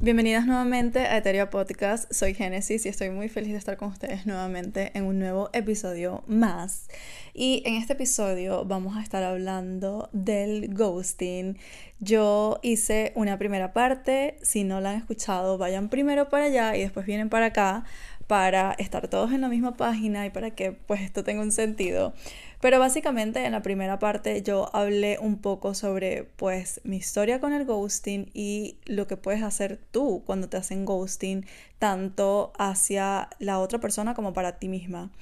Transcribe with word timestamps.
Bienvenidas 0.00 0.46
nuevamente 0.46 1.00
a 1.00 1.16
Eteria 1.16 1.50
Podcast. 1.50 2.12
Soy 2.12 2.32
Génesis 2.32 2.86
y 2.86 2.88
estoy 2.88 3.10
muy 3.10 3.28
feliz 3.28 3.50
de 3.50 3.58
estar 3.58 3.76
con 3.76 3.88
ustedes 3.88 4.26
nuevamente 4.26 4.92
en 4.94 5.02
un 5.02 5.18
nuevo 5.18 5.50
episodio 5.52 6.22
más. 6.28 6.86
Y 7.34 7.64
en 7.66 7.74
este 7.74 7.94
episodio 7.94 8.64
vamos 8.64 8.96
a 8.96 9.02
estar 9.02 9.24
hablando 9.24 10.08
del 10.12 10.72
ghosting. 10.72 11.58
Yo 11.98 12.60
hice 12.62 13.10
una 13.16 13.38
primera 13.38 13.72
parte. 13.72 14.36
Si 14.40 14.62
no 14.62 14.80
la 14.80 14.90
han 14.90 14.98
escuchado, 14.98 15.58
vayan 15.58 15.88
primero 15.88 16.28
para 16.28 16.44
allá 16.44 16.76
y 16.76 16.82
después 16.82 17.04
vienen 17.04 17.28
para 17.28 17.46
acá 17.46 17.84
para 18.28 18.72
estar 18.78 19.08
todos 19.08 19.32
en 19.32 19.40
la 19.40 19.48
misma 19.48 19.76
página 19.76 20.26
y 20.26 20.30
para 20.30 20.50
que 20.52 20.70
pues 20.70 21.00
esto 21.00 21.24
tenga 21.24 21.42
un 21.42 21.50
sentido. 21.50 22.12
Pero 22.60 22.80
básicamente 22.80 23.44
en 23.44 23.52
la 23.52 23.62
primera 23.62 24.00
parte 24.00 24.42
yo 24.42 24.74
hablé 24.74 25.18
un 25.20 25.38
poco 25.38 25.74
sobre 25.74 26.24
pues 26.24 26.80
mi 26.82 26.96
historia 26.96 27.38
con 27.38 27.52
el 27.52 27.64
ghosting 27.64 28.30
y 28.34 28.78
lo 28.84 29.06
que 29.06 29.16
puedes 29.16 29.42
hacer 29.42 29.78
tú 29.92 30.22
cuando 30.26 30.48
te 30.48 30.56
hacen 30.56 30.84
ghosting 30.84 31.46
tanto 31.78 32.52
hacia 32.58 33.30
la 33.38 33.60
otra 33.60 33.78
persona 33.78 34.14
como 34.14 34.32
para 34.32 34.58
ti 34.58 34.68
misma. 34.68 35.12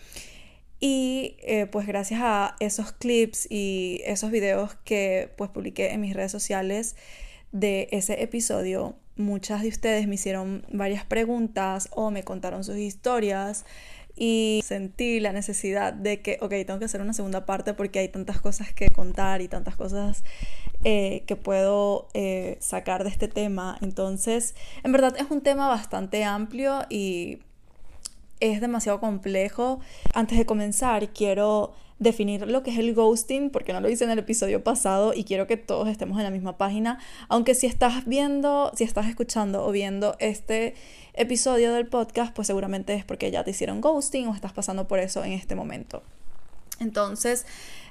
Y 0.81 1.37
eh, 1.41 1.67
pues 1.67 1.87
gracias 1.87 2.21
a 2.23 2.57
esos 2.61 2.93
clips 2.93 3.47
y 3.51 4.01
esos 4.05 4.31
videos 4.31 4.75
que 4.85 5.33
pues 5.37 5.51
publiqué 5.51 5.93
en 5.93 6.01
mis 6.01 6.15
redes 6.15 6.33
sociales 6.33 6.97
de 7.53 7.89
ese 7.93 8.23
episodio, 8.23 8.97
muchas 9.17 9.63
de 9.63 9.69
ustedes 9.69 10.07
me 10.07 10.17
hicieron 10.17 10.67
varias 10.71 11.05
preguntas 11.05 11.89
o 11.93 12.11
me 12.11 12.23
contaron 12.23 12.65
sus 12.65 12.77
historias 12.77 13.65
y 14.17 14.63
sentí 14.65 15.21
la 15.21 15.33
necesidad 15.33 15.93
de 15.93 16.23
que, 16.23 16.39
ok, 16.41 16.51
tengo 16.67 16.79
que 16.79 16.87
hacer 16.87 17.03
una 17.03 17.13
segunda 17.13 17.45
parte 17.45 17.75
porque 17.75 17.99
hay 17.99 18.09
tantas 18.09 18.41
cosas 18.41 18.73
que 18.73 18.89
contar 18.89 19.43
y 19.43 19.49
tantas 19.49 19.77
cosas 19.77 20.25
eh, 20.85 21.23
que 21.27 21.37
puedo 21.37 22.09
eh, 22.15 22.57
sacar 22.61 23.05
de 23.05 23.11
este 23.11 23.29
tema. 23.29 23.77
Entonces, 23.83 24.55
en 24.83 24.93
verdad 24.93 25.15
es 25.19 25.31
un 25.31 25.43
tema 25.43 25.69
bastante 25.69 26.25
amplio 26.25 26.87
y 26.89 27.41
es 28.41 28.61
demasiado 28.61 29.01
complejo. 29.01 29.81
Antes 30.15 30.39
de 30.39 30.47
comenzar, 30.47 31.11
quiero 31.11 31.75
definir 31.99 32.47
lo 32.47 32.63
que 32.63 32.71
es 32.71 32.79
el 32.79 32.95
ghosting, 32.95 33.51
porque 33.51 33.73
no 33.73 33.81
lo 33.81 33.89
hice 33.89 34.05
en 34.05 34.11
el 34.11 34.19
episodio 34.19 34.63
pasado 34.63 35.13
y 35.15 35.25
quiero 35.25 35.47
que 35.47 35.57
todos 35.57 35.89
estemos 35.89 36.19
en 36.19 36.25
la 36.25 36.31
misma 36.31 36.59
página. 36.59 36.99
Aunque 37.29 37.55
si 37.55 37.67
estás 37.67 38.05
viendo, 38.07 38.71
si 38.75 38.85
estás 38.85 39.07
escuchando 39.07 39.67
o 39.67 39.71
viendo 39.71 40.17
este 40.19 40.75
episodio 41.15 41.73
del 41.73 41.87
podcast, 41.87 42.35
pues 42.35 42.47
seguramente 42.47 42.95
es 42.95 43.05
porque 43.05 43.31
ya 43.31 43.45
te 43.45 43.51
hicieron 43.51 43.81
ghosting 43.81 44.29
o 44.29 44.35
estás 44.35 44.53
pasando 44.53 44.87
por 44.87 44.99
eso 44.99 45.25
en 45.25 45.33
este 45.33 45.55
momento. 45.55 46.03
Entonces, 46.79 47.47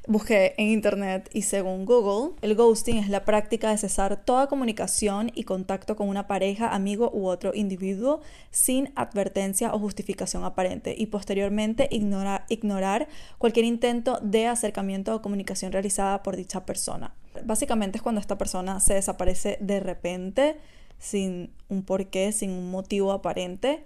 busqué 0.07 0.53
en 0.57 0.67
internet 0.67 1.29
y 1.33 1.41
según 1.41 1.85
Google, 1.85 2.35
el 2.41 2.55
ghosting 2.55 2.97
es 2.97 3.09
la 3.09 3.25
práctica 3.25 3.71
de 3.71 3.77
cesar 3.77 4.23
toda 4.23 4.47
comunicación 4.47 5.31
y 5.33 5.43
contacto 5.43 5.95
con 5.95 6.07
una 6.07 6.27
pareja, 6.27 6.69
amigo 6.69 7.09
u 7.13 7.27
otro 7.27 7.51
individuo 7.55 8.21
sin 8.51 8.91
advertencia 8.95 9.73
o 9.73 9.79
justificación 9.79 10.43
aparente 10.43 10.93
y 10.97 11.07
posteriormente 11.07 11.87
ignorar 11.89 13.07
cualquier 13.37 13.65
intento 13.65 14.19
de 14.21 14.47
acercamiento 14.47 15.15
o 15.15 15.21
comunicación 15.21 15.71
realizada 15.71 16.21
por 16.21 16.35
dicha 16.35 16.65
persona. 16.65 17.15
Básicamente 17.43 17.97
es 17.97 18.01
cuando 18.03 18.21
esta 18.21 18.37
persona 18.37 18.79
se 18.79 18.93
desaparece 18.93 19.57
de 19.59 19.79
repente, 19.79 20.57
sin 20.99 21.51
un 21.67 21.83
porqué, 21.83 22.31
sin 22.31 22.51
un 22.51 22.69
motivo 22.69 23.11
aparente 23.11 23.83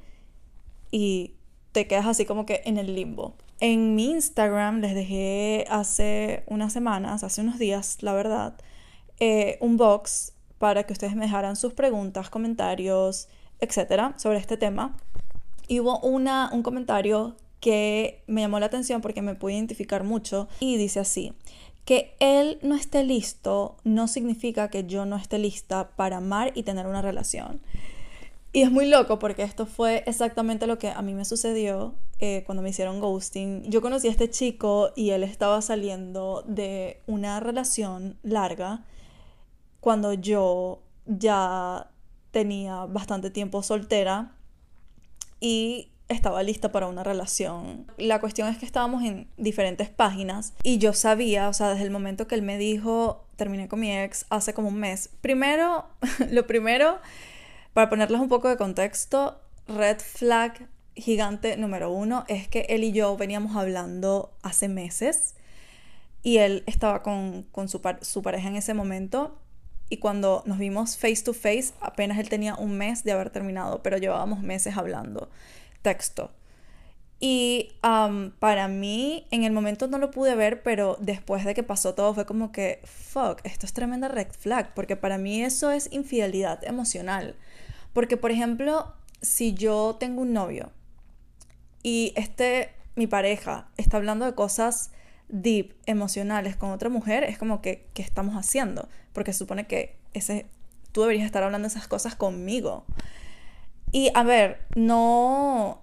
y 0.92 1.34
te 1.72 1.88
quedas 1.88 2.06
así 2.06 2.26
como 2.26 2.46
que 2.46 2.62
en 2.66 2.78
el 2.78 2.96
limbo. 2.96 3.36
En 3.62 3.96
mi 3.96 4.12
Instagram 4.12 4.80
les 4.80 4.96
dejé 4.96 5.66
hace 5.70 6.44
unas 6.48 6.72
semanas, 6.72 7.24
hace 7.24 7.42
unos 7.42 7.60
días, 7.60 7.98
la 8.02 8.14
verdad, 8.14 8.54
eh, 9.20 9.58
un 9.60 9.76
box 9.76 10.32
para 10.60 10.84
que 10.84 10.94
ustedes 10.94 11.16
me 11.16 11.26
dejaran 11.26 11.58
sus 11.58 11.74
preguntas, 11.74 12.30
comentarios, 12.30 13.28
etcétera, 13.60 14.14
sobre 14.18 14.38
este 14.38 14.56
tema. 14.56 14.96
Y 15.68 15.82
hubo 15.82 16.00
una, 16.00 16.50
un 16.54 16.64
comentario 16.64 17.36
que 17.60 18.24
me 18.28 18.42
llamó 18.42 18.62
la 18.62 18.68
atención 18.68 19.02
porque 19.02 19.22
me 19.22 19.36
pude 19.36 19.56
identificar 19.56 20.06
mucho 20.06 20.48
y 20.62 20.78
dice 20.78 21.02
así, 21.02 21.34
que 21.84 22.16
él 22.20 22.60
no 22.62 22.76
esté 22.76 23.04
listo 23.04 23.76
no 23.84 24.08
significa 24.08 24.70
que 24.70 24.86
yo 24.86 25.06
no 25.06 25.18
esté 25.18 25.38
lista 25.38 25.90
para 25.98 26.18
amar 26.18 26.54
y 26.56 26.64
tener 26.64 26.88
una 26.88 27.02
relación. 27.02 27.60
Y 28.54 28.62
es 28.62 28.72
muy 28.72 28.88
loco 28.88 29.20
porque 29.20 29.44
esto 29.44 29.66
fue 29.66 30.04
exactamente 30.08 30.66
lo 30.66 30.80
que 30.80 30.90
a 30.90 31.02
mí 31.02 31.14
me 31.14 31.26
sucedió 31.26 31.94
eh, 32.20 32.44
cuando 32.46 32.62
me 32.62 32.70
hicieron 32.70 33.00
ghosting. 33.00 33.64
Yo 33.70 33.82
conocí 33.82 34.08
a 34.08 34.12
este 34.12 34.30
chico 34.30 34.92
y 34.96 35.12
él 35.12 35.24
estaba 35.24 35.62
saliendo 35.62 36.44
de 36.48 37.02
una 37.08 37.40
relación 37.40 38.18
larga 38.24 38.84
cuando 39.80 40.14
yo 40.14 40.82
ya 41.06 41.90
tenía 42.32 42.86
bastante 42.86 43.30
tiempo 43.30 43.64
soltera 43.64 44.36
y 45.40 45.92
estaba 46.10 46.44
lista 46.44 46.72
para 46.72 46.88
una 46.88 47.04
relación. 47.04 47.90
La 47.98 48.20
cuestión 48.20 48.50
es 48.50 48.58
que 48.58 48.66
estábamos 48.66 49.04
en 49.04 49.30
diferentes 49.38 49.90
páginas 49.90 50.54
y 50.64 50.80
yo 50.80 50.92
sabía, 50.94 51.48
o 51.48 51.54
sea, 51.54 51.70
desde 51.70 51.84
el 51.84 51.92
momento 51.92 52.28
que 52.28 52.36
él 52.36 52.42
me 52.42 52.58
dijo, 52.58 53.26
terminé 53.36 53.68
con 53.70 53.80
mi 53.80 53.96
ex 53.96 54.26
hace 54.30 54.54
como 54.54 54.68
un 54.68 54.80
mes. 54.80 55.10
Primero, 55.22 55.86
lo 56.32 56.46
primero 56.48 57.00
para 57.74 57.90
ponerles 57.90 58.20
un 58.20 58.28
poco 58.28 58.50
de 58.50 58.58
contexto, 58.58 59.40
red 59.68 60.00
flag 60.00 60.68
gigante 61.00 61.58
número 61.58 61.92
uno 61.92 62.26
es 62.28 62.48
que 62.48 62.62
él 62.70 62.84
y 62.84 62.92
yo 62.92 63.16
veníamos 63.18 63.56
hablando 63.56 64.32
hace 64.42 64.68
meses 64.68 65.36
y 66.22 66.38
él 66.38 66.64
estaba 66.66 67.02
con, 67.04 67.46
su, 67.68 67.82
su 68.02 68.22
pareja 68.22 68.48
en 68.48 68.56
ese 68.56 68.74
momento 68.74 69.40
y 69.90 69.98
cuando 69.98 70.44
nos 70.46 70.58
vimos 70.58 70.98
face 70.98 71.24
to 71.24 71.34
face 71.34 71.74
apenas 71.82 72.20
él 72.20 72.30
tenía 72.30 72.56
un 72.56 72.78
mes 72.78 73.04
de 73.04 73.12
haber 73.12 73.30
terminado, 73.30 73.82
pero 73.82 73.98
llevábamos 73.98 74.42
meses 74.42 74.78
hablando 74.78 75.30
texto. 75.82 76.32
Y 77.22 77.74
para 78.40 78.70
mí, 78.70 79.28
en 79.30 79.44
el 79.44 79.52
momento 79.52 79.88
no 79.88 79.98
lo 79.98 80.10
pude 80.10 80.36
ver, 80.36 80.64
pero 80.64 80.98
después 81.02 81.44
de 81.44 81.54
que 81.54 81.64
pasó 81.64 81.94
todo 81.94 82.14
fue 82.14 82.26
como 82.26 82.54
que, 82.54 82.80
fuck, 82.86 83.42
esto 83.44 83.66
es 83.66 83.74
tremenda 83.74 84.08
red 84.08 84.32
flag, 84.32 84.74
porque 84.74 84.96
para 84.96 85.18
mí 85.18 85.44
eso 85.44 85.70
es 85.72 85.92
infidelidad 85.92 86.64
emocional. 86.64 87.36
Porque, 87.92 88.16
por 88.16 88.32
ejemplo, 88.32 88.94
si 89.22 89.54
yo 89.54 89.98
tengo 90.00 90.22
un 90.22 90.32
novio 90.32 90.72
y 91.84 92.14
este, 92.16 92.72
mi 92.96 93.08
pareja, 93.08 93.70
está 93.78 93.98
hablando 93.98 94.26
de 94.26 94.36
cosas 94.36 94.92
deep, 95.30 95.76
emocionales 95.86 96.56
con 96.56 96.72
otra 96.72 96.90
mujer, 96.90 97.24
es 97.24 97.38
como 97.38 97.62
que, 97.62 97.88
¿qué 97.94 98.02
estamos 98.02 98.36
haciendo? 98.36 98.90
Porque 99.14 99.34
supone 99.34 99.68
que 99.68 99.96
ese, 100.14 100.48
tú 100.92 101.02
deberías 101.02 101.26
estar 101.26 101.44
hablando 101.44 101.68
esas 101.68 101.88
cosas 101.88 102.16
conmigo. 102.16 102.86
Y 103.92 104.12
a 104.14 104.24
ver, 104.24 104.62
no, 104.76 105.82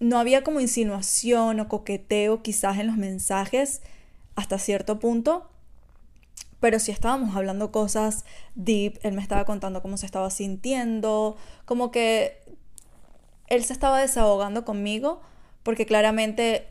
no 0.00 0.18
había 0.18 0.42
como 0.42 0.60
insinuación 0.60 1.60
o 1.60 1.68
coqueteo 1.68 2.42
quizás 2.42 2.78
en 2.78 2.86
los 2.86 2.96
mensajes 2.96 3.82
hasta 4.34 4.58
cierto 4.58 4.98
punto, 4.98 5.48
pero 6.60 6.78
sí 6.78 6.92
estábamos 6.92 7.34
hablando 7.36 7.72
cosas 7.72 8.24
deep, 8.54 8.98
él 9.02 9.14
me 9.14 9.22
estaba 9.22 9.44
contando 9.44 9.82
cómo 9.82 9.96
se 9.96 10.06
estaba 10.06 10.30
sintiendo, 10.30 11.36
como 11.64 11.90
que 11.90 12.41
él 13.52 13.64
se 13.64 13.74
estaba 13.74 14.00
desahogando 14.00 14.64
conmigo, 14.64 15.20
porque 15.62 15.84
claramente 15.84 16.68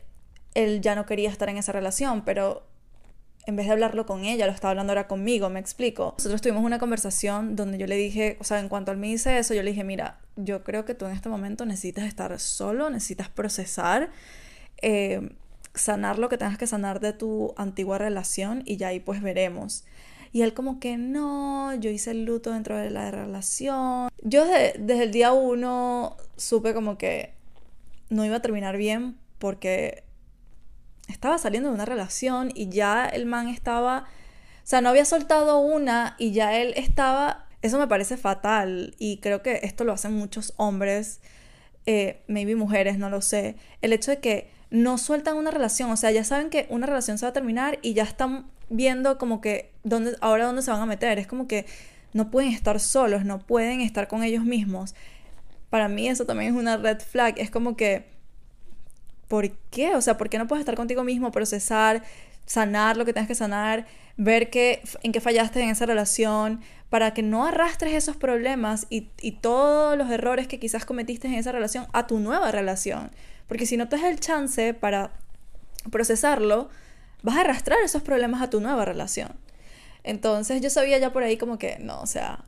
él 0.55 0.81
ya 0.81 0.95
no 0.95 1.05
quería 1.05 1.29
estar 1.29 1.47
en 1.47 1.57
esa 1.57 1.71
relación, 1.71 2.25
pero 2.25 2.63
en 3.45 3.55
vez 3.55 3.67
de 3.67 3.73
hablarlo 3.73 4.07
con 4.07 4.25
ella, 4.25 4.47
lo 4.47 4.51
estaba 4.51 4.71
hablando 4.71 4.91
ahora 4.91 5.07
conmigo, 5.07 5.47
me 5.51 5.59
explico. 5.59 6.15
Nosotros 6.17 6.41
tuvimos 6.41 6.63
una 6.63 6.79
conversación 6.79 7.55
donde 7.55 7.77
yo 7.77 7.85
le 7.85 7.97
dije, 7.97 8.35
o 8.39 8.43
sea, 8.43 8.59
en 8.59 8.67
cuanto 8.67 8.91
él 8.91 8.97
me 8.97 9.07
dice 9.07 9.37
eso, 9.37 9.53
yo 9.53 9.61
le 9.61 9.69
dije, 9.69 9.83
mira, 9.83 10.21
yo 10.37 10.63
creo 10.63 10.83
que 10.83 10.95
tú 10.95 11.05
en 11.05 11.11
este 11.11 11.29
momento 11.29 11.67
necesitas 11.67 12.05
estar 12.05 12.39
solo, 12.39 12.89
necesitas 12.89 13.29
procesar, 13.29 14.09
eh, 14.81 15.35
sanar 15.75 16.17
lo 16.17 16.29
que 16.29 16.39
tengas 16.39 16.57
que 16.57 16.65
sanar 16.65 16.99
de 16.99 17.13
tu 17.13 17.53
antigua 17.57 17.99
relación 17.99 18.63
y 18.65 18.77
ya 18.77 18.87
ahí 18.87 18.99
pues 18.99 19.21
veremos. 19.21 19.85
Y 20.33 20.43
él 20.43 20.53
como 20.53 20.79
que 20.79 20.97
no, 20.97 21.75
yo 21.75 21.89
hice 21.89 22.11
el 22.11 22.23
luto 22.23 22.51
dentro 22.53 22.77
de 22.77 22.89
la 22.89 23.11
relación. 23.11 24.09
Yo 24.21 24.45
desde, 24.45 24.73
desde 24.79 25.03
el 25.03 25.11
día 25.11 25.31
uno 25.31 26.17
supe 26.37 26.73
como 26.73 26.97
que 26.97 27.33
no 28.09 28.25
iba 28.25 28.37
a 28.37 28.41
terminar 28.41 28.77
bien 28.77 29.17
porque 29.39 30.03
estaba 31.07 31.37
saliendo 31.37 31.69
de 31.69 31.75
una 31.75 31.85
relación 31.85 32.51
y 32.53 32.69
ya 32.69 33.05
el 33.05 33.25
man 33.25 33.47
estaba, 33.47 34.05
o 34.63 34.67
sea, 34.67 34.81
no 34.81 34.89
había 34.89 35.05
soltado 35.05 35.59
una 35.59 36.15
y 36.17 36.31
ya 36.31 36.57
él 36.57 36.73
estaba, 36.75 37.47
eso 37.61 37.79
me 37.79 37.87
parece 37.87 38.17
fatal 38.17 38.95
y 38.97 39.17
creo 39.17 39.41
que 39.41 39.61
esto 39.63 39.83
lo 39.83 39.93
hacen 39.93 40.13
muchos 40.13 40.53
hombres, 40.57 41.19
eh, 41.85 42.21
maybe 42.27 42.55
mujeres, 42.55 42.97
no 42.97 43.09
lo 43.09 43.21
sé, 43.21 43.55
el 43.81 43.93
hecho 43.93 44.11
de 44.11 44.19
que 44.19 44.51
no 44.69 44.97
sueltan 44.97 45.35
una 45.35 45.51
relación, 45.51 45.91
o 45.91 45.97
sea, 45.97 46.11
ya 46.11 46.23
saben 46.23 46.49
que 46.49 46.67
una 46.69 46.87
relación 46.87 47.17
se 47.17 47.25
va 47.25 47.31
a 47.31 47.33
terminar 47.33 47.79
y 47.81 47.93
ya 47.93 48.03
están 48.03 48.45
viendo 48.69 49.17
como 49.17 49.41
que 49.41 49.71
dónde, 49.83 50.15
ahora 50.21 50.45
dónde 50.45 50.61
se 50.61 50.71
van 50.71 50.81
a 50.81 50.85
meter, 50.85 51.19
es 51.19 51.27
como 51.27 51.47
que 51.47 51.65
no 52.13 52.31
pueden 52.31 52.51
estar 52.51 52.79
solos, 52.79 53.25
no 53.25 53.39
pueden 53.39 53.81
estar 53.81 54.07
con 54.07 54.23
ellos 54.23 54.43
mismos. 54.43 54.95
Para 55.69 55.87
mí 55.87 56.07
eso 56.07 56.25
también 56.25 56.53
es 56.53 56.59
una 56.59 56.77
red 56.77 56.99
flag, 56.99 57.35
es 57.37 57.49
como 57.49 57.75
que 57.75 58.11
¿por 59.31 59.49
qué? 59.69 59.95
O 59.95 60.01
sea, 60.01 60.17
¿por 60.17 60.27
qué 60.27 60.37
no 60.37 60.45
puedes 60.45 60.59
estar 60.59 60.75
contigo 60.75 61.05
mismo, 61.05 61.31
procesar, 61.31 62.03
sanar 62.45 62.97
lo 62.97 63.05
que 63.05 63.13
tengas 63.13 63.29
que 63.29 63.35
sanar, 63.35 63.87
ver 64.17 64.49
qué, 64.49 64.81
en 65.03 65.13
qué 65.13 65.21
fallaste 65.21 65.61
en 65.61 65.69
esa 65.69 65.85
relación, 65.85 66.59
para 66.89 67.13
que 67.13 67.23
no 67.23 67.45
arrastres 67.45 67.93
esos 67.93 68.17
problemas 68.17 68.87
y, 68.89 69.07
y, 69.21 69.31
todos 69.31 69.97
los 69.97 70.11
errores 70.11 70.49
que 70.49 70.59
quizás 70.59 70.83
cometiste 70.83 71.29
en 71.29 71.35
esa 71.35 71.53
relación 71.53 71.87
a 71.93 72.07
tu 72.07 72.19
nueva 72.19 72.51
relación. 72.51 73.09
Porque 73.47 73.65
si 73.65 73.77
no 73.77 73.87
te 73.87 73.95
das 73.95 74.03
el 74.03 74.19
chance 74.19 74.73
para 74.73 75.11
procesarlo, 75.89 76.69
vas 77.23 77.37
a 77.37 77.39
arrastrar 77.39 77.79
esos 77.85 78.01
problemas 78.01 78.41
a 78.41 78.49
tu 78.49 78.59
nueva 78.59 78.83
relación. 78.83 79.29
Entonces 80.03 80.61
yo 80.61 80.69
sabía 80.69 80.97
ya 80.97 81.13
por 81.13 81.23
ahí 81.23 81.37
como 81.37 81.57
que 81.57 81.77
no, 81.79 82.01
o 82.01 82.07
sea, 82.07 82.45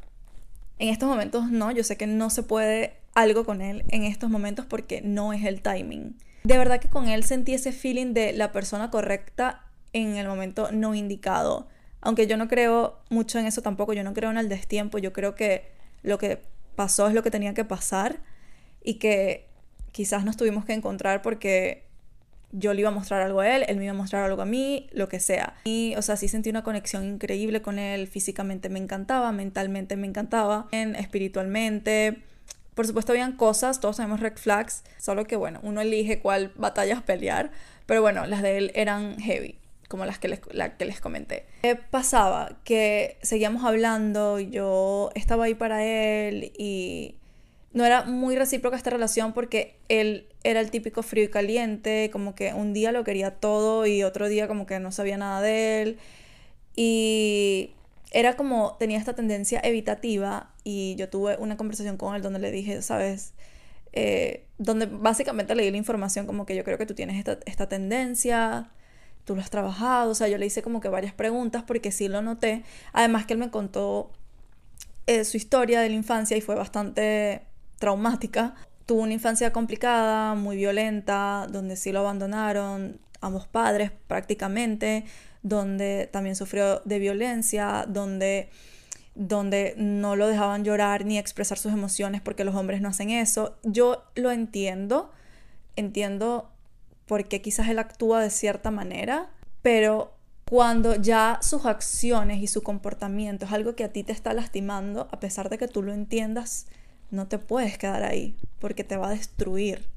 en 0.79 0.89
estos 0.89 1.07
momentos 1.07 1.51
no, 1.51 1.71
yo 1.71 1.83
sé 1.83 1.97
que 1.97 2.07
no 2.07 2.29
se 2.29 2.43
puede 2.43 2.97
algo 3.13 3.45
con 3.45 3.61
él 3.61 3.83
en 3.89 4.03
estos 4.03 4.29
momentos 4.29 4.65
porque 4.65 5.01
no 5.01 5.33
es 5.33 5.45
el 5.45 5.61
timing. 5.61 6.17
De 6.43 6.57
verdad 6.57 6.79
que 6.79 6.89
con 6.89 7.07
él 7.07 7.23
sentí 7.23 7.53
ese 7.53 7.71
feeling 7.71 8.13
de 8.13 8.33
la 8.33 8.51
persona 8.51 8.89
correcta 8.89 9.63
en 9.93 10.17
el 10.17 10.27
momento 10.27 10.71
no 10.71 10.95
indicado. 10.95 11.67
Aunque 12.01 12.27
yo 12.27 12.35
no 12.35 12.47
creo 12.47 12.99
mucho 13.09 13.39
en 13.39 13.45
eso 13.45 13.61
tampoco, 13.61 13.93
yo 13.93 14.03
no 14.03 14.13
creo 14.13 14.31
en 14.31 14.37
el 14.37 14.49
destiempo, 14.49 14.97
yo 14.97 15.13
creo 15.13 15.35
que 15.35 15.71
lo 16.01 16.17
que 16.17 16.41
pasó 16.75 17.07
es 17.07 17.13
lo 17.13 17.23
que 17.23 17.31
tenía 17.31 17.53
que 17.53 17.63
pasar 17.63 18.19
y 18.83 18.95
que 18.95 19.47
quizás 19.93 20.25
nos 20.25 20.35
tuvimos 20.35 20.65
que 20.65 20.73
encontrar 20.73 21.21
porque 21.21 21.85
yo 22.53 22.73
le 22.73 22.81
iba 22.81 22.89
a 22.89 22.93
mostrar 22.93 23.21
algo 23.21 23.41
a 23.41 23.55
él, 23.55 23.65
él 23.67 23.77
me 23.77 23.83
iba 23.83 23.93
a 23.93 23.97
mostrar 23.97 24.23
algo 24.23 24.41
a 24.41 24.45
mí, 24.45 24.87
lo 24.93 25.09
que 25.09 25.19
sea. 25.19 25.55
Y, 25.65 25.95
o 25.97 26.01
sea, 26.01 26.15
sí 26.15 26.27
sentí 26.27 26.49
una 26.49 26.63
conexión 26.63 27.03
increíble 27.03 27.61
con 27.61 27.79
él, 27.79 28.07
físicamente 28.07 28.69
me 28.69 28.79
encantaba, 28.79 29.31
mentalmente 29.31 29.95
me 29.97 30.07
encantaba, 30.07 30.67
espiritualmente. 30.71 32.19
Por 32.75 32.87
supuesto, 32.87 33.11
habían 33.11 33.33
cosas, 33.33 33.79
todos 33.79 33.97
tenemos 33.97 34.19
red 34.19 34.37
flags, 34.37 34.83
solo 34.97 35.25
que, 35.25 35.35
bueno, 35.35 35.59
uno 35.63 35.81
elige 35.81 36.19
cuál 36.19 36.51
batallas 36.55 37.01
pelear, 37.01 37.51
pero 37.85 38.01
bueno, 38.01 38.25
las 38.27 38.41
de 38.41 38.57
él 38.57 38.71
eran 38.75 39.19
heavy 39.19 39.57
como 39.93 40.05
las 40.05 40.17
que 40.17 40.27
les, 40.27 40.41
la 40.51 40.75
que 40.75 40.85
les 40.85 40.99
comenté. 40.99 41.45
¿Qué 41.61 41.75
pasaba? 41.75 42.57
Que 42.63 43.19
seguíamos 43.21 43.63
hablando, 43.63 44.39
yo 44.39 45.11
estaba 45.13 45.43
ahí 45.45 45.53
para 45.53 45.85
él 45.85 46.51
y 46.57 47.15
no 47.73 47.85
era 47.85 48.03
muy 48.03 48.35
recíproca 48.35 48.77
esta 48.77 48.91
relación 48.91 49.33
porque 49.33 49.77
él 49.89 50.27
era 50.43 50.59
el 50.59 50.69
típico 50.69 51.01
frío 51.01 51.25
y 51.25 51.29
caliente, 51.29 52.09
como 52.11 52.35
que 52.35 52.53
un 52.53 52.71
día 52.73 52.91
lo 52.91 53.03
quería 53.03 53.31
todo 53.31 53.85
y 53.87 54.03
otro 54.03 54.27
día 54.27 54.47
como 54.47 54.65
que 54.67 54.79
no 54.79 54.91
sabía 54.91 55.17
nada 55.17 55.41
de 55.41 55.81
él. 55.81 55.97
Y 56.75 57.71
era 58.11 58.35
como, 58.35 58.75
tenía 58.79 58.99
esta 58.99 59.15
tendencia 59.15 59.59
evitativa 59.63 60.53
y 60.63 60.95
yo 60.95 61.09
tuve 61.09 61.35
una 61.37 61.57
conversación 61.57 61.97
con 61.97 62.15
él 62.15 62.21
donde 62.21 62.39
le 62.39 62.51
dije, 62.51 62.81
sabes, 62.83 63.33
eh, 63.91 64.45
donde 64.59 64.85
básicamente 64.85 65.55
le 65.55 65.63
di 65.63 65.71
la 65.71 65.77
información 65.77 66.27
como 66.27 66.45
que 66.45 66.55
yo 66.55 66.63
creo 66.63 66.77
que 66.77 66.85
tú 66.85 66.93
tienes 66.93 67.17
esta, 67.17 67.39
esta 67.45 67.67
tendencia, 67.67 68.69
tú 69.25 69.35
lo 69.35 69.41
has 69.41 69.49
trabajado, 69.49 70.11
o 70.11 70.15
sea, 70.15 70.27
yo 70.27 70.37
le 70.37 70.45
hice 70.45 70.61
como 70.61 70.79
que 70.79 70.89
varias 70.89 71.13
preguntas 71.13 71.63
porque 71.63 71.91
sí 71.91 72.07
lo 72.07 72.21
noté, 72.21 72.63
además 72.91 73.25
que 73.25 73.33
él 73.33 73.39
me 73.39 73.49
contó 73.49 74.11
eh, 75.07 75.25
su 75.25 75.37
historia 75.37 75.81
de 75.81 75.89
la 75.89 75.95
infancia 75.95 76.37
y 76.37 76.41
fue 76.41 76.55
bastante 76.55 77.41
traumática. 77.83 78.55
Tuvo 78.85 79.01
una 79.01 79.11
infancia 79.11 79.51
complicada, 79.51 80.35
muy 80.35 80.55
violenta, 80.55 81.47
donde 81.51 81.75
sí 81.75 81.91
lo 81.91 81.99
abandonaron 81.99 83.01
ambos 83.19 83.45
padres 83.45 83.91
prácticamente, 84.07 85.03
donde 85.41 86.09
también 86.09 86.37
sufrió 86.37 86.79
de 86.85 86.99
violencia, 86.99 87.83
donde, 87.85 88.49
donde 89.15 89.73
no 89.75 90.15
lo 90.15 90.29
dejaban 90.29 90.63
llorar 90.63 91.03
ni 91.03 91.17
expresar 91.17 91.57
sus 91.57 91.73
emociones 91.73 92.21
porque 92.21 92.45
los 92.45 92.55
hombres 92.55 92.79
no 92.79 92.87
hacen 92.87 93.09
eso. 93.09 93.57
Yo 93.63 94.05
lo 94.15 94.31
entiendo, 94.31 95.11
entiendo 95.75 96.49
por 97.05 97.25
qué 97.25 97.41
quizás 97.41 97.67
él 97.67 97.79
actúa 97.79 98.21
de 98.21 98.29
cierta 98.29 98.71
manera, 98.71 99.29
pero 99.61 100.13
cuando 100.45 100.95
ya 100.95 101.39
sus 101.41 101.65
acciones 101.65 102.41
y 102.41 102.47
su 102.47 102.63
comportamiento 102.63 103.43
es 103.43 103.51
algo 103.51 103.75
que 103.75 103.83
a 103.83 103.91
ti 103.91 104.05
te 104.05 104.13
está 104.13 104.31
lastimando, 104.33 105.09
a 105.11 105.19
pesar 105.19 105.49
de 105.49 105.57
que 105.57 105.67
tú 105.67 105.83
lo 105.83 105.91
entiendas, 105.91 106.67
no 107.13 107.27
te 107.27 107.37
puedes 107.37 107.77
quedar 107.77 108.03
ahí 108.03 108.35
porque 108.59 108.83
te 108.83 108.97
va 108.97 109.07
a 109.07 109.11
destruir. 109.11 109.87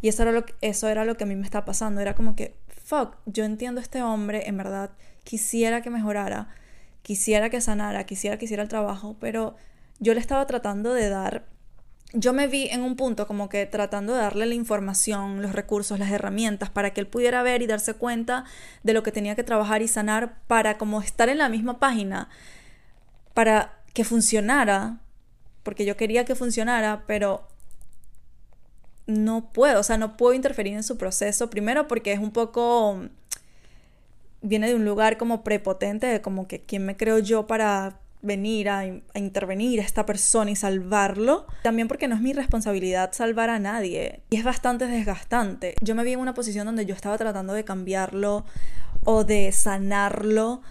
Y 0.00 0.08
eso 0.08 0.22
era 0.22 0.32
lo 0.32 0.46
que, 0.46 0.54
eso 0.60 0.88
era 0.88 1.04
lo 1.04 1.16
que 1.16 1.24
a 1.24 1.26
mí 1.26 1.36
me 1.36 1.44
estaba 1.44 1.64
pasando. 1.64 2.00
Era 2.00 2.14
como 2.14 2.34
que, 2.34 2.56
fuck, 2.68 3.16
yo 3.26 3.44
entiendo 3.44 3.80
a 3.80 3.82
este 3.82 4.02
hombre, 4.02 4.48
en 4.48 4.56
verdad, 4.56 4.90
quisiera 5.24 5.82
que 5.82 5.90
mejorara, 5.90 6.48
quisiera 7.02 7.50
que 7.50 7.60
sanara, 7.60 8.04
quisiera 8.04 8.38
que 8.38 8.46
hiciera 8.46 8.62
el 8.62 8.68
trabajo, 8.68 9.16
pero 9.20 9.56
yo 9.98 10.14
le 10.14 10.20
estaba 10.20 10.46
tratando 10.46 10.94
de 10.94 11.08
dar, 11.08 11.46
yo 12.12 12.32
me 12.32 12.46
vi 12.46 12.68
en 12.68 12.82
un 12.82 12.96
punto 12.96 13.26
como 13.26 13.48
que 13.48 13.66
tratando 13.66 14.14
de 14.14 14.20
darle 14.20 14.46
la 14.46 14.54
información, 14.54 15.42
los 15.42 15.52
recursos, 15.52 15.98
las 15.98 16.10
herramientas 16.10 16.70
para 16.70 16.92
que 16.92 17.00
él 17.00 17.06
pudiera 17.06 17.42
ver 17.42 17.62
y 17.62 17.66
darse 17.66 17.94
cuenta 17.94 18.44
de 18.82 18.92
lo 18.92 19.02
que 19.02 19.12
tenía 19.12 19.34
que 19.34 19.44
trabajar 19.44 19.82
y 19.82 19.88
sanar 19.88 20.38
para 20.46 20.78
como 20.78 21.00
estar 21.00 21.28
en 21.28 21.38
la 21.38 21.48
misma 21.48 21.78
página, 21.78 22.28
para 23.34 23.78
que 23.94 24.04
funcionara, 24.04 24.98
porque 25.62 25.84
yo 25.84 25.96
quería 25.96 26.24
que 26.24 26.34
funcionara, 26.34 27.04
pero 27.06 27.46
no 29.06 29.52
puedo, 29.52 29.80
o 29.80 29.82
sea, 29.82 29.96
no 29.96 30.16
puedo 30.16 30.34
interferir 30.34 30.74
en 30.74 30.82
su 30.82 30.96
proceso, 30.96 31.50
primero 31.50 31.88
porque 31.88 32.12
es 32.12 32.18
un 32.18 32.30
poco, 32.30 33.00
viene 34.40 34.68
de 34.68 34.74
un 34.74 34.84
lugar 34.84 35.16
como 35.18 35.42
prepotente, 35.42 36.06
de 36.06 36.20
como 36.20 36.46
que 36.46 36.60
quién 36.60 36.84
me 36.84 36.96
creo 36.96 37.18
yo 37.18 37.46
para 37.46 37.98
venir 38.22 38.68
a, 38.68 38.86
intervenir 39.14 39.80
a 39.80 39.82
esta 39.82 40.06
persona 40.06 40.50
y 40.50 40.56
salvarlo. 40.56 41.46
También 41.62 41.88
porque 41.88 42.08
no 42.08 42.14
es 42.14 42.20
mi 42.20 42.32
responsabilidad 42.32 43.12
salvar 43.12 43.50
a 43.50 43.58
nadie. 43.58 44.20
Y 44.30 44.36
es 44.36 44.44
bastante 44.44 44.86
desgastante. 44.86 45.74
Yo 45.80 45.94
me 45.94 46.04
vi 46.04 46.12
en 46.12 46.20
una 46.20 46.32
posición 46.32 46.66
donde 46.66 46.86
yo 46.86 46.94
estaba 46.94 47.18
tratando 47.18 47.52
de 47.52 47.64
cambiarlo 47.64 48.44
o 49.04 49.24
de 49.24 49.50
sanarlo 49.50 50.62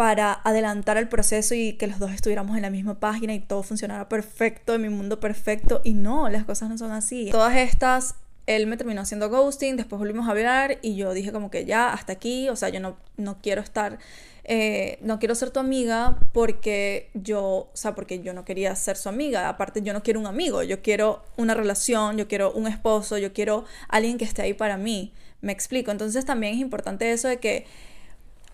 para 0.00 0.40
adelantar 0.44 0.96
el 0.96 1.10
proceso 1.10 1.54
y 1.54 1.74
que 1.74 1.86
los 1.86 1.98
dos 1.98 2.10
estuviéramos 2.12 2.56
en 2.56 2.62
la 2.62 2.70
misma 2.70 2.98
página 2.98 3.34
y 3.34 3.38
todo 3.38 3.62
funcionara 3.62 4.08
perfecto, 4.08 4.72
en 4.72 4.80
mi 4.80 4.88
mundo 4.88 5.20
perfecto. 5.20 5.82
Y 5.84 5.92
no, 5.92 6.30
las 6.30 6.44
cosas 6.44 6.70
no 6.70 6.78
son 6.78 6.90
así. 6.90 7.28
Todas 7.30 7.54
estas, 7.58 8.14
él 8.46 8.66
me 8.66 8.78
terminó 8.78 9.02
haciendo 9.02 9.28
ghosting, 9.28 9.76
después 9.76 9.98
volvimos 9.98 10.26
a 10.26 10.30
hablar 10.30 10.78
y 10.80 10.96
yo 10.96 11.12
dije 11.12 11.32
como 11.32 11.50
que 11.50 11.66
ya, 11.66 11.92
hasta 11.92 12.14
aquí, 12.14 12.48
o 12.48 12.56
sea, 12.56 12.70
yo 12.70 12.80
no, 12.80 12.96
no 13.18 13.42
quiero 13.42 13.60
estar, 13.60 13.98
eh, 14.44 14.96
no 15.02 15.18
quiero 15.18 15.34
ser 15.34 15.50
tu 15.50 15.60
amiga 15.60 16.16
porque 16.32 17.10
yo, 17.12 17.42
o 17.44 17.70
sea, 17.74 17.94
porque 17.94 18.20
yo 18.20 18.32
no 18.32 18.46
quería 18.46 18.74
ser 18.76 18.96
su 18.96 19.10
amiga. 19.10 19.50
Aparte, 19.50 19.82
yo 19.82 19.92
no 19.92 20.02
quiero 20.02 20.18
un 20.18 20.26
amigo, 20.26 20.62
yo 20.62 20.80
quiero 20.80 21.22
una 21.36 21.52
relación, 21.52 22.16
yo 22.16 22.26
quiero 22.26 22.52
un 22.52 22.68
esposo, 22.68 23.18
yo 23.18 23.34
quiero 23.34 23.66
alguien 23.86 24.16
que 24.16 24.24
esté 24.24 24.40
ahí 24.40 24.54
para 24.54 24.78
mí. 24.78 25.12
Me 25.42 25.52
explico. 25.52 25.90
Entonces 25.90 26.24
también 26.24 26.54
es 26.54 26.60
importante 26.60 27.12
eso 27.12 27.28
de 27.28 27.36
que 27.36 27.66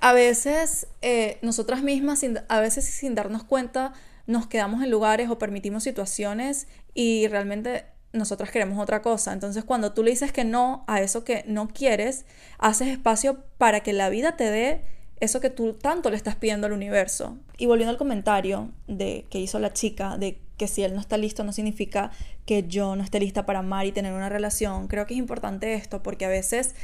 a 0.01 0.13
veces 0.13 0.87
eh, 1.03 1.39
nosotras 1.43 1.83
mismas, 1.83 2.25
a 2.49 2.61
veces 2.61 2.85
sin 2.85 3.15
darnos 3.15 3.45
cuenta, 3.45 3.93
nos 4.27 4.47
quedamos 4.47 4.83
en 4.83 4.91
lugares 4.91 5.31
o 5.31 5.39
permitimos 5.39 5.85
situaciones 5.85 6.67
y 6.95 7.29
realmente 7.29 7.87
nosotras 8.13 8.51
queremos 8.51 8.79
otra 8.79 9.03
cosa. 9.03 9.33
Entonces 9.33 9.65
cuando 9.65 9.93
tú 9.93 10.03
le 10.03 10.11
dices 10.11 10.33
que 10.33 10.45
no 10.45 10.85
a 10.87 11.01
eso 11.01 11.25
que 11.25 11.45
no 11.47 11.69
quieres, 11.69 12.25
haces 12.59 12.89
espacio 12.89 13.45
para 13.59 13.81
que 13.81 13.93
la 13.93 14.09
vida 14.09 14.37
te 14.37 14.51
dé 14.51 14.85
eso 15.21 15.41
que 15.41 15.51
tú 15.51 15.73
tanto 15.73 16.11
le 16.11 16.17
estás 16.17 16.37
pidiendo 16.37 16.67
al 16.67 16.73
universo. 16.73 17.39
Y 17.57 17.67
volviendo 17.67 17.91
al 17.91 17.99
comentario 17.99 18.71
de 18.87 19.27
que 19.31 19.39
hizo 19.39 19.59
la 19.59 19.73
chica 19.73 20.19
de 20.19 20.41
que 20.57 20.69
si 20.69 20.83
él 20.83 20.95
no 20.95 21.01
está 21.01 21.17
listo 21.17 21.45
no 21.45 21.53
significa 21.53 22.11
que 22.45 22.65
yo 22.67 22.97
no 22.97 23.03
esté 23.03 23.21
lista 23.21 23.47
para 23.47 23.61
amar 23.61 23.87
y 23.87 23.93
tener 23.93 24.13
una 24.13 24.29
relación, 24.29 24.89
creo 24.89 25.07
que 25.07 25.15
es 25.15 25.19
importante 25.19 25.75
esto 25.75 26.03
porque 26.03 26.25
a 26.25 26.29
veces 26.29 26.75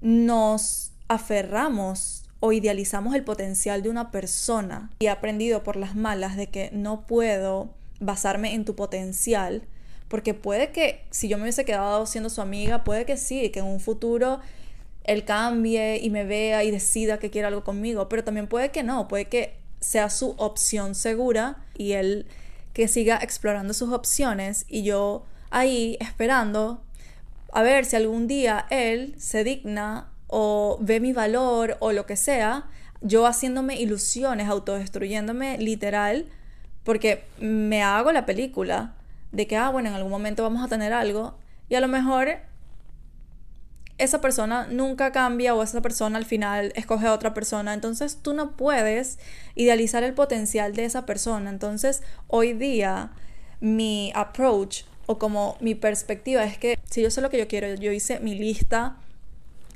nos 0.00 0.92
aferramos 1.08 2.23
o 2.44 2.52
idealizamos 2.52 3.14
el 3.14 3.24
potencial 3.24 3.82
de 3.82 3.88
una 3.88 4.10
persona 4.10 4.90
y 4.98 5.06
he 5.06 5.08
aprendido 5.08 5.62
por 5.62 5.76
las 5.76 5.96
malas 5.96 6.36
de 6.36 6.48
que 6.48 6.68
no 6.74 7.06
puedo 7.06 7.70
basarme 8.00 8.52
en 8.52 8.66
tu 8.66 8.74
potencial, 8.76 9.62
porque 10.08 10.34
puede 10.34 10.70
que 10.70 11.06
si 11.10 11.26
yo 11.28 11.38
me 11.38 11.44
hubiese 11.44 11.64
quedado 11.64 12.04
siendo 12.04 12.28
su 12.28 12.42
amiga, 12.42 12.84
puede 12.84 13.06
que 13.06 13.16
sí, 13.16 13.48
que 13.48 13.60
en 13.60 13.64
un 13.64 13.80
futuro 13.80 14.40
él 15.04 15.24
cambie 15.24 15.96
y 15.96 16.10
me 16.10 16.26
vea 16.26 16.64
y 16.64 16.70
decida 16.70 17.18
que 17.18 17.30
quiere 17.30 17.48
algo 17.48 17.64
conmigo, 17.64 18.10
pero 18.10 18.24
también 18.24 18.46
puede 18.46 18.70
que 18.70 18.82
no, 18.82 19.08
puede 19.08 19.24
que 19.24 19.56
sea 19.80 20.10
su 20.10 20.34
opción 20.36 20.94
segura 20.94 21.64
y 21.78 21.92
él 21.92 22.26
que 22.74 22.88
siga 22.88 23.20
explorando 23.22 23.72
sus 23.72 23.90
opciones 23.90 24.66
y 24.68 24.82
yo 24.82 25.24
ahí 25.48 25.96
esperando 25.98 26.82
a 27.54 27.62
ver 27.62 27.86
si 27.86 27.96
algún 27.96 28.26
día 28.26 28.66
él 28.68 29.14
se 29.16 29.44
digna 29.44 30.10
o 30.36 30.78
ve 30.80 30.98
mi 30.98 31.12
valor 31.12 31.76
o 31.78 31.92
lo 31.92 32.06
que 32.06 32.16
sea, 32.16 32.64
yo 33.00 33.24
haciéndome 33.24 33.80
ilusiones, 33.80 34.48
autodestruyéndome 34.48 35.58
literal, 35.58 36.26
porque 36.82 37.22
me 37.38 37.84
hago 37.84 38.10
la 38.10 38.26
película 38.26 38.94
de 39.30 39.46
que, 39.46 39.56
ah, 39.56 39.70
bueno, 39.70 39.90
en 39.90 39.94
algún 39.94 40.10
momento 40.10 40.42
vamos 40.42 40.64
a 40.64 40.66
tener 40.66 40.92
algo 40.92 41.38
y 41.68 41.76
a 41.76 41.80
lo 41.80 41.86
mejor 41.86 42.38
esa 43.96 44.20
persona 44.20 44.66
nunca 44.68 45.12
cambia 45.12 45.54
o 45.54 45.62
esa 45.62 45.80
persona 45.80 46.18
al 46.18 46.24
final 46.24 46.72
escoge 46.74 47.06
a 47.06 47.12
otra 47.12 47.32
persona. 47.32 47.72
Entonces 47.72 48.18
tú 48.20 48.34
no 48.34 48.56
puedes 48.56 49.20
idealizar 49.54 50.02
el 50.02 50.14
potencial 50.14 50.74
de 50.74 50.84
esa 50.84 51.06
persona. 51.06 51.48
Entonces 51.48 52.02
hoy 52.26 52.54
día 52.54 53.12
mi 53.60 54.10
approach 54.16 54.82
o 55.06 55.16
como 55.20 55.56
mi 55.60 55.76
perspectiva 55.76 56.42
es 56.42 56.58
que 56.58 56.76
si 56.90 57.02
yo 57.02 57.10
sé 57.12 57.20
lo 57.20 57.30
que 57.30 57.38
yo 57.38 57.46
quiero, 57.46 57.72
yo 57.74 57.92
hice 57.92 58.18
mi 58.18 58.34
lista 58.34 58.96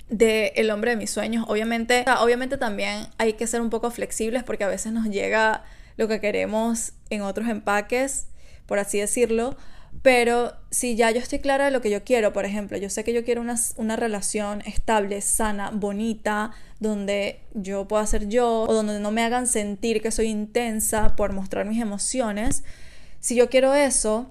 de 0.09 0.53
el 0.57 0.71
hombre 0.71 0.93
de 0.93 0.97
mis 0.97 1.11
sueños. 1.11 1.45
Obviamente, 1.49 2.05
obviamente 2.21 2.57
también 2.57 3.07
hay 3.19 3.35
que 3.35 3.47
ser 3.47 3.61
un 3.61 3.71
poco 3.71 3.91
flexibles 3.91 4.43
porque 4.43 4.65
a 4.65 4.69
veces 4.69 4.93
nos 4.93 5.07
llega 5.07 5.65
lo 5.97 6.09
que 6.09 6.21
queremos 6.21 6.93
en 7.11 7.23
otros 7.23 7.49
empaques, 7.49 8.29
por 8.67 8.79
así 8.79 8.99
decirlo. 8.99 9.57
Pero 10.03 10.53
si 10.71 10.97
ya 10.97 11.11
yo 11.11 11.19
estoy 11.19 11.41
clara 11.41 11.65
de 11.65 11.71
lo 11.71 11.81
que 11.81 11.91
yo 11.91 12.05
quiero, 12.05 12.33
por 12.33 12.45
ejemplo, 12.45 12.77
yo 12.77 12.89
sé 12.89 13.05
que 13.05 13.13
yo 13.13 13.25
quiero 13.25 13.41
una, 13.41 13.57
una, 13.77 13.97
relación 13.97 14.61
estable, 14.63 15.21
sana, 15.23 15.71
bonita, 15.73 16.53
donde 16.79 17.41
yo 17.55 17.89
pueda 17.89 18.07
ser 18.07 18.29
yo 18.29 18.63
o 18.63 18.73
donde 18.73 19.01
no 19.01 19.11
me 19.11 19.25
hagan 19.25 19.47
sentir 19.47 20.01
que 20.01 20.11
soy 20.11 20.27
intensa 20.27 21.17
por 21.17 21.33
mostrar 21.33 21.67
mis 21.67 21.81
emociones. 21.81 22.63
Si 23.19 23.35
yo 23.35 23.49
quiero 23.49 23.75
eso 23.75 24.31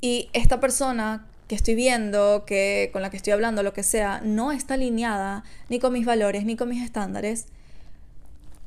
y 0.00 0.30
esta 0.32 0.60
persona 0.60 1.26
que 1.50 1.56
estoy 1.56 1.74
viendo, 1.74 2.44
que 2.46 2.90
con 2.92 3.02
la 3.02 3.10
que 3.10 3.16
estoy 3.16 3.32
hablando, 3.32 3.64
lo 3.64 3.72
que 3.72 3.82
sea, 3.82 4.20
no 4.22 4.52
está 4.52 4.74
alineada 4.74 5.42
ni 5.68 5.80
con 5.80 5.92
mis 5.92 6.06
valores 6.06 6.44
ni 6.44 6.54
con 6.54 6.68
mis 6.68 6.80
estándares, 6.80 7.46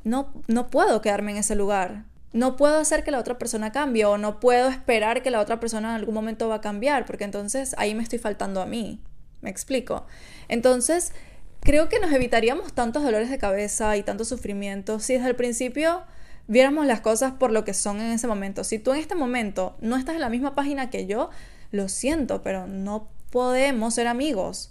no, 0.04 0.30
no 0.48 0.68
puedo 0.68 1.00
quedarme 1.00 1.30
en 1.30 1.38
ese 1.38 1.54
lugar. 1.54 2.04
No 2.34 2.56
puedo 2.56 2.76
hacer 2.76 3.02
que 3.02 3.10
la 3.10 3.20
otra 3.20 3.38
persona 3.38 3.72
cambie 3.72 4.04
o 4.04 4.18
no 4.18 4.38
puedo 4.38 4.68
esperar 4.68 5.22
que 5.22 5.30
la 5.30 5.40
otra 5.40 5.60
persona 5.60 5.88
en 5.88 5.94
algún 5.94 6.12
momento 6.12 6.46
va 6.46 6.56
a 6.56 6.60
cambiar, 6.60 7.06
porque 7.06 7.24
entonces 7.24 7.74
ahí 7.78 7.94
me 7.94 8.02
estoy 8.02 8.18
faltando 8.18 8.60
a 8.60 8.66
mí. 8.66 9.00
¿Me 9.40 9.48
explico? 9.48 10.04
Entonces, 10.48 11.12
creo 11.60 11.88
que 11.88 12.00
nos 12.00 12.12
evitaríamos 12.12 12.74
tantos 12.74 13.02
dolores 13.02 13.30
de 13.30 13.38
cabeza 13.38 13.96
y 13.96 14.02
tanto 14.02 14.26
sufrimiento 14.26 15.00
si 15.00 15.14
desde 15.14 15.30
el 15.30 15.36
principio 15.36 16.02
viéramos 16.48 16.84
las 16.84 17.00
cosas 17.00 17.32
por 17.32 17.50
lo 17.50 17.64
que 17.64 17.72
son 17.72 18.02
en 18.02 18.12
ese 18.12 18.26
momento. 18.26 18.62
Si 18.62 18.78
tú 18.78 18.92
en 18.92 19.00
este 19.00 19.14
momento 19.14 19.74
no 19.80 19.96
estás 19.96 20.16
en 20.16 20.20
la 20.20 20.28
misma 20.28 20.54
página 20.54 20.90
que 20.90 21.06
yo, 21.06 21.30
lo 21.74 21.88
siento, 21.88 22.42
pero 22.42 22.66
no 22.66 23.08
podemos 23.30 23.94
ser 23.94 24.06
amigos. 24.06 24.70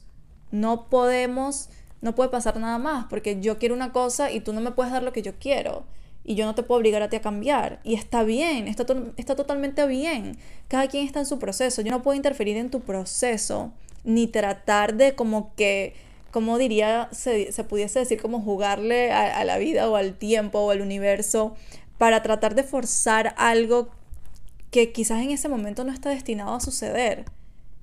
No 0.51 0.87
podemos, 0.89 1.69
no 2.01 2.15
puede 2.15 2.29
pasar 2.29 2.57
nada 2.57 2.77
más, 2.77 3.05
porque 3.09 3.39
yo 3.41 3.59
quiero 3.59 3.75
una 3.75 3.91
cosa 3.91 4.31
y 4.31 4.39
tú 4.39 4.53
no 4.53 4.61
me 4.61 4.71
puedes 4.71 4.93
dar 4.93 5.03
lo 5.03 5.13
que 5.13 5.21
yo 5.21 5.33
quiero. 5.39 5.83
Y 6.23 6.35
yo 6.35 6.45
no 6.45 6.55
te 6.55 6.63
puedo 6.63 6.79
obligar 6.79 7.01
a 7.01 7.09
ti 7.09 7.17
a 7.17 7.21
cambiar. 7.21 7.81
Y 7.83 7.95
está 7.95 8.23
bien, 8.23 8.69
está, 8.69 8.85
está 9.17 9.35
totalmente 9.35 9.85
bien. 9.87 10.37
Cada 10.69 10.87
quien 10.87 11.05
está 11.05 11.19
en 11.19 11.25
su 11.25 11.37
proceso. 11.37 11.81
Yo 11.81 11.91
no 11.91 12.01
puedo 12.01 12.15
interferir 12.15 12.55
en 12.55 12.69
tu 12.69 12.79
proceso, 12.79 13.73
ni 14.05 14.27
tratar 14.27 14.95
de 14.95 15.15
como 15.15 15.53
que, 15.55 15.95
como 16.31 16.57
diría, 16.57 17.09
se, 17.11 17.51
se 17.51 17.63
pudiese 17.65 17.99
decir, 17.99 18.21
como 18.21 18.39
jugarle 18.39 19.11
a, 19.11 19.37
a 19.37 19.43
la 19.43 19.57
vida 19.57 19.89
o 19.89 19.97
al 19.97 20.13
tiempo 20.13 20.59
o 20.59 20.71
al 20.71 20.79
universo 20.79 21.55
para 21.97 22.23
tratar 22.23 22.55
de 22.55 22.63
forzar 22.63 23.35
algo 23.37 23.89
que 24.73 24.91
quizás 24.91 25.21
en 25.21 25.29
ese 25.29 25.49
momento 25.49 25.83
no 25.83 25.93
está 25.93 26.09
destinado 26.09 26.55
a 26.55 26.59
suceder. 26.59 27.25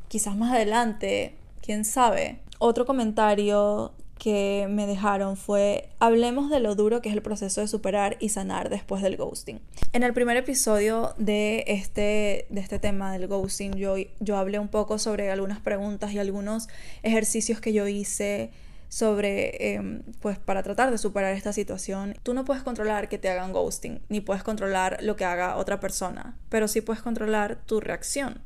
Quizás 0.08 0.36
más 0.36 0.52
adelante, 0.52 1.36
quién 1.62 1.84
sabe. 1.84 2.40
Otro 2.58 2.84
comentario 2.84 3.92
que 4.18 4.66
me 4.68 4.88
dejaron 4.88 5.36
fue, 5.36 5.88
hablemos 6.00 6.50
de 6.50 6.58
lo 6.58 6.74
duro 6.74 7.00
que 7.00 7.08
es 7.08 7.14
el 7.14 7.22
proceso 7.22 7.60
de 7.60 7.68
superar 7.68 8.16
y 8.18 8.30
sanar 8.30 8.70
después 8.70 9.02
del 9.02 9.16
ghosting. 9.16 9.60
En 9.92 10.02
el 10.02 10.12
primer 10.12 10.36
episodio 10.36 11.14
de 11.16 11.62
este, 11.68 12.46
de 12.50 12.60
este 12.60 12.80
tema 12.80 13.12
del 13.12 13.28
ghosting, 13.28 13.76
yo, 13.76 13.94
yo 14.18 14.36
hablé 14.36 14.58
un 14.58 14.68
poco 14.68 14.98
sobre 14.98 15.30
algunas 15.30 15.60
preguntas 15.60 16.12
y 16.12 16.18
algunos 16.18 16.68
ejercicios 17.04 17.60
que 17.60 17.72
yo 17.72 17.86
hice 17.86 18.50
sobre, 18.90 19.74
em, 19.74 20.02
pues 20.20 20.38
para 20.40 20.64
tratar 20.64 20.90
de 20.90 20.98
superar 20.98 21.32
esta 21.32 21.52
situación. 21.52 22.16
Tú 22.24 22.34
no 22.34 22.44
puedes 22.44 22.64
controlar 22.64 23.08
que 23.08 23.18
te 23.18 23.30
hagan 23.30 23.52
ghosting, 23.52 24.02
ni 24.08 24.20
puedes 24.20 24.42
controlar 24.42 24.98
lo 25.00 25.14
que 25.14 25.24
haga 25.24 25.56
otra 25.56 25.78
persona, 25.78 26.36
pero 26.48 26.66
sí 26.66 26.80
puedes 26.80 27.00
controlar 27.00 27.64
tu 27.64 27.80
reacción. 27.80 28.42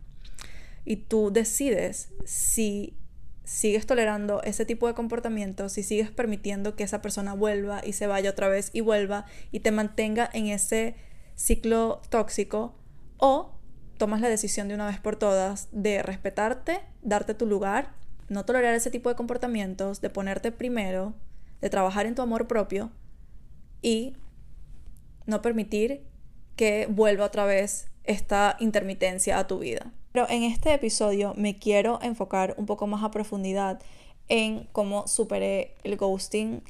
Y 0.84 0.96
tú 0.96 1.30
decides 1.32 2.10
si 2.26 2.94
sigues 3.42 3.86
tolerando 3.86 4.42
ese 4.42 4.66
tipo 4.66 4.86
de 4.86 4.92
comportamiento, 4.92 5.70
si 5.70 5.82
sigues 5.82 6.10
permitiendo 6.10 6.76
que 6.76 6.84
esa 6.84 7.00
persona 7.00 7.32
vuelva 7.32 7.80
y 7.82 7.94
se 7.94 8.06
vaya 8.06 8.30
otra 8.30 8.48
vez 8.48 8.68
y 8.74 8.82
vuelva 8.82 9.24
y 9.50 9.60
te 9.60 9.70
mantenga 9.70 10.28
en 10.30 10.48
ese 10.48 10.94
ciclo 11.36 12.02
tóxico, 12.10 12.74
o 13.16 13.58
tomas 13.96 14.20
la 14.20 14.28
decisión 14.28 14.68
de 14.68 14.74
una 14.74 14.86
vez 14.86 15.00
por 15.00 15.16
todas 15.16 15.68
de 15.72 16.02
respetarte, 16.02 16.82
darte 17.00 17.32
tu 17.32 17.46
lugar 17.46 18.03
no 18.28 18.44
tolerar 18.44 18.74
ese 18.74 18.90
tipo 18.90 19.08
de 19.08 19.16
comportamientos, 19.16 20.00
de 20.00 20.10
ponerte 20.10 20.52
primero, 20.52 21.14
de 21.60 21.70
trabajar 21.70 22.06
en 22.06 22.14
tu 22.14 22.22
amor 22.22 22.46
propio 22.46 22.90
y 23.82 24.16
no 25.26 25.42
permitir 25.42 26.02
que 26.56 26.86
vuelva 26.88 27.26
otra 27.26 27.44
vez 27.44 27.88
esta 28.04 28.56
intermitencia 28.60 29.38
a 29.38 29.46
tu 29.46 29.58
vida. 29.58 29.92
Pero 30.12 30.28
en 30.28 30.44
este 30.44 30.72
episodio 30.72 31.34
me 31.36 31.58
quiero 31.58 31.98
enfocar 32.02 32.54
un 32.56 32.66
poco 32.66 32.86
más 32.86 33.02
a 33.02 33.10
profundidad 33.10 33.80
en 34.28 34.68
cómo 34.72 35.06
superé 35.06 35.74
el 35.82 35.96
ghosting. 35.96 36.62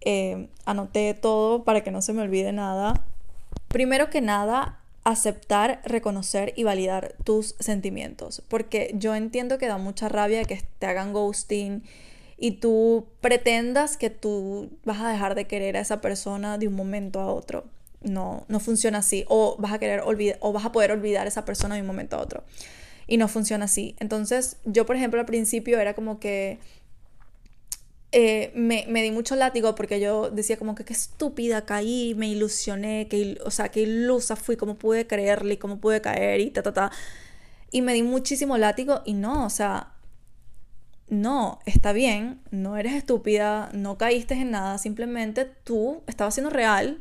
Eh, 0.00 0.48
anoté 0.64 1.14
todo 1.14 1.64
para 1.64 1.82
que 1.82 1.90
no 1.90 2.02
se 2.02 2.12
me 2.12 2.22
olvide 2.22 2.52
nada. 2.52 3.06
Primero 3.68 4.10
que 4.10 4.20
nada, 4.20 4.77
aceptar, 5.10 5.80
reconocer 5.84 6.52
y 6.56 6.64
validar 6.64 7.14
tus 7.24 7.54
sentimientos. 7.58 8.42
Porque 8.48 8.92
yo 8.94 9.14
entiendo 9.14 9.58
que 9.58 9.66
da 9.66 9.78
mucha 9.78 10.08
rabia 10.08 10.44
que 10.44 10.62
te 10.78 10.86
hagan 10.86 11.12
ghosting 11.12 11.82
y 12.36 12.52
tú 12.52 13.06
pretendas 13.20 13.96
que 13.96 14.10
tú 14.10 14.70
vas 14.84 15.00
a 15.00 15.08
dejar 15.10 15.34
de 15.34 15.46
querer 15.46 15.76
a 15.76 15.80
esa 15.80 16.00
persona 16.00 16.58
de 16.58 16.68
un 16.68 16.74
momento 16.74 17.20
a 17.20 17.32
otro. 17.32 17.64
No, 18.02 18.44
no 18.48 18.60
funciona 18.60 18.98
así. 18.98 19.24
O 19.28 19.56
vas 19.58 19.72
a 19.72 19.78
querer 19.78 20.00
olvidar, 20.00 20.38
o 20.40 20.52
vas 20.52 20.64
a 20.64 20.72
poder 20.72 20.92
olvidar 20.92 21.26
a 21.26 21.28
esa 21.28 21.44
persona 21.44 21.74
de 21.74 21.80
un 21.80 21.86
momento 21.86 22.16
a 22.16 22.20
otro. 22.20 22.44
Y 23.06 23.16
no 23.16 23.28
funciona 23.28 23.64
así. 23.64 23.96
Entonces, 24.00 24.58
yo, 24.66 24.84
por 24.84 24.94
ejemplo, 24.94 25.18
al 25.18 25.26
principio 25.26 25.80
era 25.80 25.94
como 25.94 26.20
que 26.20 26.58
eh, 28.12 28.52
me, 28.54 29.02
di 29.02 29.10
mucho 29.10 29.36
látigo 29.36 29.74
porque 29.74 30.00
yo 30.00 30.30
decía 30.30 30.56
como 30.56 30.74
que 30.74 30.84
qué 30.84 30.94
estúpida 30.94 31.66
caí, 31.66 32.14
me 32.16 32.28
ilusioné, 32.28 33.06
que, 33.08 33.38
o 33.44 33.50
sea, 33.50 33.68
qué 33.70 33.80
ilusa 33.80 34.36
fui, 34.36 34.56
cómo 34.56 34.76
pude 34.76 35.06
creerle 35.06 35.54
y 35.54 35.56
cómo 35.58 35.78
pude 35.78 36.00
caer 36.00 36.40
y 36.40 36.50
ta, 36.50 36.62
ta, 36.62 36.72
ta. 36.72 36.92
Y 37.70 37.82
me 37.82 37.92
di 37.92 38.02
muchísimo 38.02 38.56
látigo 38.56 39.02
y 39.04 39.12
no, 39.14 39.44
o 39.44 39.50
sea, 39.50 39.92
no, 41.08 41.58
está 41.66 41.92
bien, 41.92 42.40
no 42.50 42.76
eres 42.76 42.94
estúpida, 42.94 43.70
no 43.72 43.98
caíste 43.98 44.34
en 44.34 44.50
nada, 44.52 44.78
simplemente 44.78 45.44
tú 45.44 46.02
estabas 46.06 46.34
siendo 46.34 46.50
real, 46.50 47.00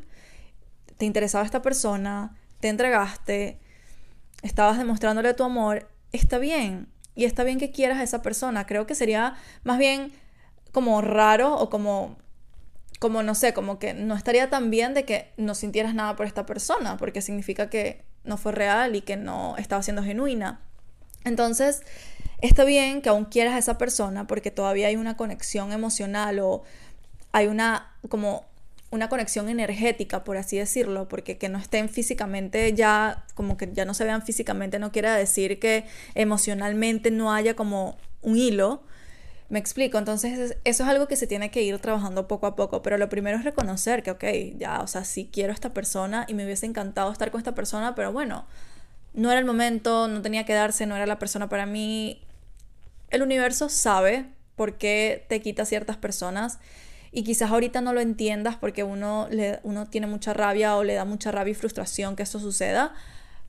te 0.98 1.06
interesaba 1.06 1.46
esta 1.46 1.62
persona, 1.62 2.36
te 2.60 2.70
entregaste, 2.70 3.60
estabas 4.42 4.78
demostrándole 4.78 5.34
tu 5.34 5.44
amor, 5.44 5.90
está 6.12 6.38
bien. 6.38 6.88
Y 7.16 7.26
está 7.26 7.44
bien 7.44 7.58
que 7.58 7.72
quieras 7.72 7.98
a 7.98 8.04
esa 8.04 8.22
persona. 8.22 8.68
Creo 8.68 8.86
que 8.86 8.94
sería 8.94 9.36
más 9.64 9.80
bien 9.80 10.14
como 10.71 11.01
raro 11.01 11.55
o 11.55 11.69
como, 11.69 12.17
como 13.00 13.24
no 13.24 13.36
sé, 13.36 13.53
como 13.53 13.79
que 13.79 13.93
no 13.93 14.15
estaría 14.15 14.50
tan 14.50 14.69
bien 14.69 14.93
de 14.93 15.05
que 15.05 15.31
no 15.38 15.55
sintieras 15.55 15.93
nada 15.93 16.15
por 16.15 16.25
esta 16.25 16.45
persona, 16.45 16.97
porque 16.97 17.21
significa 17.21 17.69
que 17.69 18.03
no 18.24 18.38
fue 18.38 18.51
real 18.51 18.95
y 18.95 19.01
que 19.01 19.17
no 19.17 19.55
estaba 19.57 19.81
siendo 19.83 20.03
genuina. 20.03 20.62
Entonces, 21.24 21.81
está 22.41 22.63
bien 22.63 23.01
que 23.01 23.09
aún 23.09 23.25
quieras 23.25 23.55
a 23.55 23.57
esa 23.57 23.77
persona 23.77 24.27
porque 24.27 24.51
todavía 24.51 24.88
hay 24.88 24.95
una 24.95 25.17
conexión 25.17 25.71
emocional 25.71 26.39
o 26.39 26.63
hay 27.31 27.47
una 27.47 27.93
como 28.09 28.45
una 28.89 29.09
conexión 29.09 29.50
energética, 29.50 30.24
por 30.24 30.38
así 30.38 30.57
decirlo, 30.57 31.09
porque 31.09 31.38
que 31.38 31.50
no 31.50 31.57
estén 31.57 31.89
físicamente 31.89 32.74
ya, 32.74 33.25
como 33.36 33.57
que 33.57 33.69
ya 33.74 33.83
no 33.83 33.93
se 33.93 34.05
vean 34.05 34.21
físicamente, 34.21 34.79
no 34.79 34.91
quiere 34.91 35.09
decir 35.09 35.59
que 35.59 35.86
emocionalmente 36.15 37.12
no 37.12 37.33
haya 37.33 37.55
como 37.55 37.97
un 38.21 38.38
hilo, 38.38 38.83
me 39.50 39.60
explico, 39.60 39.98
entonces 39.98 40.58
eso 40.66 40.84
es 40.84 40.89
algo 40.89 41.08
que 41.08 41.16
se 41.16 41.25
tiene 41.25 41.51
que 41.51 41.62
ir 41.62 41.80
trabajando 41.80 42.27
poco 42.27 42.48
a 42.48 42.56
poco, 42.56 42.82
pero 42.82 42.98
lo 42.98 43.08
primero 43.08 43.38
es 43.38 43.46
reconocer 43.46 44.04
que, 44.04 44.12
ok, 44.12 44.24
ya, 44.58 44.82
o 44.82 44.88
sea, 44.88 45.06
sí 45.06 45.30
quiero 45.32 45.51
a 45.51 45.54
esta 45.54 45.74
persona 45.74 46.25
y 46.27 46.34
me 46.34 46.44
hubiese 46.44 46.66
encantado 46.66 47.12
estar 47.12 47.32
con 47.32 47.39
esta 47.39 47.56
persona, 47.56 47.96
pero 47.96 48.12
bueno, 48.12 48.46
no 49.13 49.32
era 49.32 49.39
el 49.39 49.46
momento, 49.46 50.08
no 50.08 50.22
tenía 50.22 50.46
que 50.46 50.54
darse, 50.54 50.86
no 50.86 50.96
era 50.96 51.06
la 51.06 51.18
persona 51.18 51.48
para 51.48 51.66
mí. 51.66 52.22
El 53.10 53.22
universo 53.22 53.70
sabe 53.70 54.25
por 54.56 54.77
qué 54.77 55.25
te 55.30 55.42
quita 55.42 55.66
ciertas 55.66 55.96
personas 55.96 56.60
y 57.12 57.24
quizás 57.24 57.50
ahorita 57.51 57.80
no 57.80 57.94
lo 57.94 58.01
entiendas 58.01 58.58
porque 58.58 58.84
uno, 58.84 59.27
le, 59.32 59.60
uno 59.63 59.88
tiene 59.88 60.08
mucha 60.08 60.34
rabia 60.34 60.75
o 60.75 60.84
le 60.84 60.94
da 60.94 61.06
mucha 61.06 61.32
rabia 61.32 61.51
y 61.51 61.56
frustración 61.56 62.16
que 62.18 62.24
esto 62.24 62.39
suceda, 62.39 62.94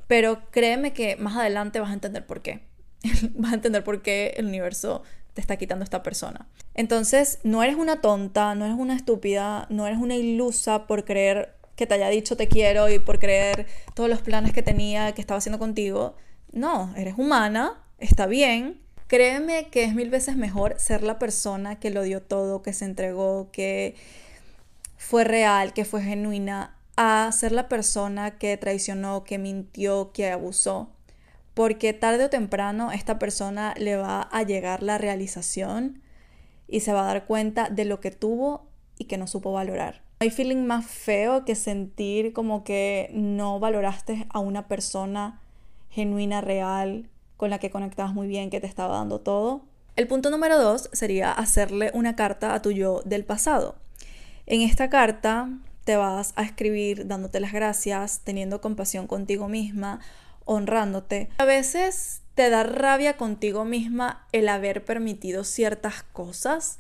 pero 0.07 0.43
créeme 0.53 0.93
que 0.93 1.17
más 1.17 1.37
adelante 1.37 1.81
vas 1.81 1.91
a 1.91 1.95
entender 1.95 2.25
por 2.25 2.41
qué. 2.41 2.61
vas 3.35 3.53
a 3.53 3.55
entender 3.57 3.83
por 3.85 4.01
qué 4.01 4.35
el 4.37 4.47
universo 4.47 5.03
te 5.39 5.43
está 5.43 5.57
quitando 5.57 5.85
esta 5.85 6.03
persona. 6.03 6.49
Entonces, 6.75 7.39
no 7.45 7.63
eres 7.63 7.77
una 7.77 8.01
tonta, 8.01 8.57
no 8.57 8.65
eres 8.65 8.77
una 8.77 8.97
estúpida, 8.97 9.69
no 9.71 9.87
eres 9.87 10.01
una 10.01 10.17
ilusa 10.17 10.89
por 10.89 11.05
creer 11.05 11.55
que 11.77 11.87
te 11.87 11.95
haya 11.95 12.09
dicho 12.09 12.37
te 12.37 12.49
quiero 12.49 12.89
y 12.89 12.99
por 12.99 13.21
creer 13.21 13.69
todos 13.95 14.11
los 14.11 14.21
planes 14.21 14.53
que 14.53 14.65
tenía, 14.65 15.13
que 15.13 15.21
estaba 15.21 15.39
haciendo 15.39 15.61
contigo. 15.61 16.17
No, 16.51 16.93
eres 16.97 17.15
humana, 17.17 17.81
está 17.99 18.27
bien. 18.27 18.81
Créeme 19.07 19.69
que 19.69 19.85
es 19.85 19.95
mil 19.95 20.11
veces 20.11 20.37
mejor 20.37 20.75
ser 20.77 21.05
la 21.05 21.21
persona 21.21 21.79
que 21.79 21.91
lo 21.91 22.03
dio 22.03 22.21
todo, 22.21 22.61
que 22.61 22.73
se 22.73 22.85
entregó, 22.85 23.53
que 23.53 23.95
fue 24.97 25.23
real, 25.23 25.73
que 25.73 25.85
fue 25.85 26.03
genuina, 26.03 26.77
a 26.97 27.31
ser 27.31 27.53
la 27.53 27.69
persona 27.69 28.39
que 28.39 28.57
traicionó, 28.57 29.23
que 29.23 29.39
mintió, 29.39 30.11
que 30.11 30.33
abusó 30.33 30.91
porque 31.59 31.93
tarde 31.93 32.27
o 32.27 32.31
temprano 32.31 32.93
esta 32.93 33.19
persona 33.19 33.75
le 33.77 33.97
va 33.97 34.23
a 34.23 34.45
llegar 34.45 34.81
la 34.81 34.97
realización 34.97 36.01
y 36.69 36.81
se 36.81 36.93
va 36.93 37.01
a 37.01 37.07
dar 37.07 37.25
cuenta 37.25 37.69
de 37.69 37.85
lo 37.85 37.99
que 37.99 38.13
tuvo 38.13 38.69
y 38.97 39.07
que 39.07 39.19
no 39.19 39.27
supo 39.27 39.51
valorar. 39.51 40.03
Hay 40.21 40.31
feeling 40.31 40.67
más 40.67 40.87
feo 40.87 41.45
que 41.45 41.57
sentir 41.57 42.33
como 42.33 42.63
que 42.63 43.11
no 43.13 43.59
valoraste 43.59 44.29
a 44.29 44.39
una 44.39 44.69
persona 44.69 45.41
genuina, 45.91 46.41
real, 46.41 47.09
con 47.37 47.51
la 47.51 47.59
que 47.59 47.71
conectabas 47.71 48.15
muy 48.15 48.29
bien, 48.29 48.51
que 48.51 48.61
te 48.61 48.69
estaba 48.69 48.97
dando 48.97 49.19
todo. 49.19 49.63
El 49.97 50.07
punto 50.07 50.31
número 50.31 50.63
dos 50.63 50.89
sería 50.93 51.33
hacerle 51.33 51.91
una 51.93 52.15
carta 52.15 52.55
a 52.55 52.63
tu 52.63 52.71
yo 52.71 53.03
del 53.05 53.25
pasado. 53.25 53.75
En 54.47 54.61
esta 54.61 54.91
carta 54.91 55.51
te 55.83 55.97
vas 55.97 56.35
a 56.37 56.45
escribir 56.45 57.09
dándote 57.09 57.41
las 57.41 57.53
gracias, 57.53 58.21
teniendo 58.23 58.61
compasión 58.61 59.09
contigo 59.09 59.49
misma, 59.49 59.99
honrándote. 60.49 61.29
A 61.39 61.45
veces 61.45 62.23
te 62.35 62.51
da 62.51 62.63
rabia 62.63 63.17
contigo 63.17 63.65
misma 63.65 64.27
el 64.33 64.49
haber 64.49 64.85
permitido 64.85 65.45
ciertas 65.45 66.03
cosas 66.03 66.79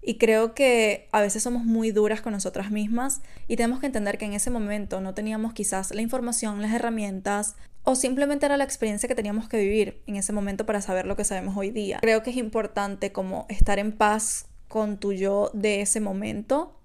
y 0.00 0.18
creo 0.18 0.54
que 0.54 1.08
a 1.12 1.20
veces 1.20 1.42
somos 1.42 1.64
muy 1.64 1.90
duras 1.90 2.20
con 2.22 2.32
nosotras 2.32 2.70
mismas 2.70 3.20
y 3.48 3.56
tenemos 3.56 3.80
que 3.80 3.86
entender 3.86 4.18
que 4.18 4.24
en 4.24 4.34
ese 4.34 4.50
momento 4.50 5.00
no 5.00 5.14
teníamos 5.14 5.52
quizás 5.52 5.92
la 5.92 6.02
información, 6.02 6.62
las 6.62 6.72
herramientas 6.72 7.56
o 7.84 7.96
simplemente 7.96 8.46
era 8.46 8.56
la 8.56 8.64
experiencia 8.64 9.08
que 9.08 9.14
teníamos 9.14 9.48
que 9.48 9.58
vivir 9.58 10.00
en 10.06 10.16
ese 10.16 10.32
momento 10.32 10.64
para 10.64 10.80
saber 10.80 11.06
lo 11.06 11.16
que 11.16 11.24
sabemos 11.24 11.56
hoy 11.56 11.70
día. 11.70 11.98
Creo 12.00 12.22
que 12.22 12.30
es 12.30 12.36
importante 12.36 13.10
como 13.12 13.46
estar 13.48 13.78
en 13.78 13.92
paz 13.92 14.46
con 14.68 14.98
tu 14.98 15.12
yo 15.12 15.50
de 15.52 15.80
ese 15.80 16.00
momento 16.00 16.78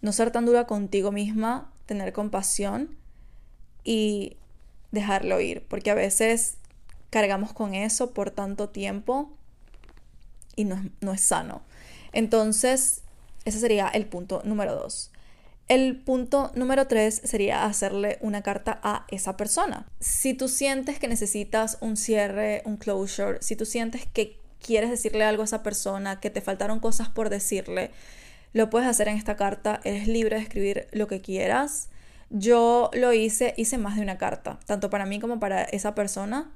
no 0.00 0.12
ser 0.12 0.30
tan 0.30 0.46
dura 0.46 0.66
contigo 0.66 1.12
misma, 1.12 1.72
tener 1.86 2.12
compasión 2.12 2.96
y 3.84 4.36
dejarlo 4.90 5.40
ir, 5.40 5.64
porque 5.68 5.90
a 5.90 5.94
veces 5.94 6.56
cargamos 7.10 7.52
con 7.52 7.74
eso 7.74 8.12
por 8.12 8.30
tanto 8.30 8.68
tiempo 8.68 9.30
y 10.56 10.64
no, 10.64 10.82
no 11.00 11.12
es 11.12 11.20
sano. 11.20 11.62
Entonces, 12.12 13.02
ese 13.44 13.60
sería 13.60 13.88
el 13.88 14.06
punto 14.06 14.42
número 14.44 14.74
dos. 14.74 15.10
El 15.68 16.00
punto 16.00 16.50
número 16.54 16.86
tres 16.86 17.20
sería 17.24 17.66
hacerle 17.66 18.18
una 18.22 18.42
carta 18.42 18.80
a 18.82 19.04
esa 19.08 19.36
persona. 19.36 19.86
Si 20.00 20.32
tú 20.32 20.48
sientes 20.48 20.98
que 20.98 21.08
necesitas 21.08 21.76
un 21.82 21.98
cierre, 21.98 22.62
un 22.64 22.78
closure, 22.78 23.38
si 23.42 23.54
tú 23.54 23.66
sientes 23.66 24.06
que 24.06 24.38
quieres 24.64 24.88
decirle 24.88 25.24
algo 25.24 25.42
a 25.42 25.44
esa 25.44 25.62
persona, 25.62 26.20
que 26.20 26.30
te 26.30 26.40
faltaron 26.40 26.80
cosas 26.80 27.10
por 27.10 27.28
decirle, 27.28 27.90
lo 28.54 28.70
puedes 28.70 28.88
hacer 28.88 29.08
en 29.08 29.16
esta 29.16 29.36
carta, 29.36 29.80
eres 29.84 30.08
libre 30.08 30.36
de 30.36 30.42
escribir 30.42 30.88
lo 30.92 31.06
que 31.06 31.20
quieras. 31.20 31.90
Yo 32.30 32.90
lo 32.92 33.12
hice, 33.12 33.54
hice 33.56 33.78
más 33.78 33.96
de 33.96 34.02
una 34.02 34.18
carta, 34.18 34.58
tanto 34.66 34.90
para 34.90 35.06
mí 35.06 35.18
como 35.20 35.40
para 35.40 35.62
esa 35.62 35.94
persona. 35.94 36.50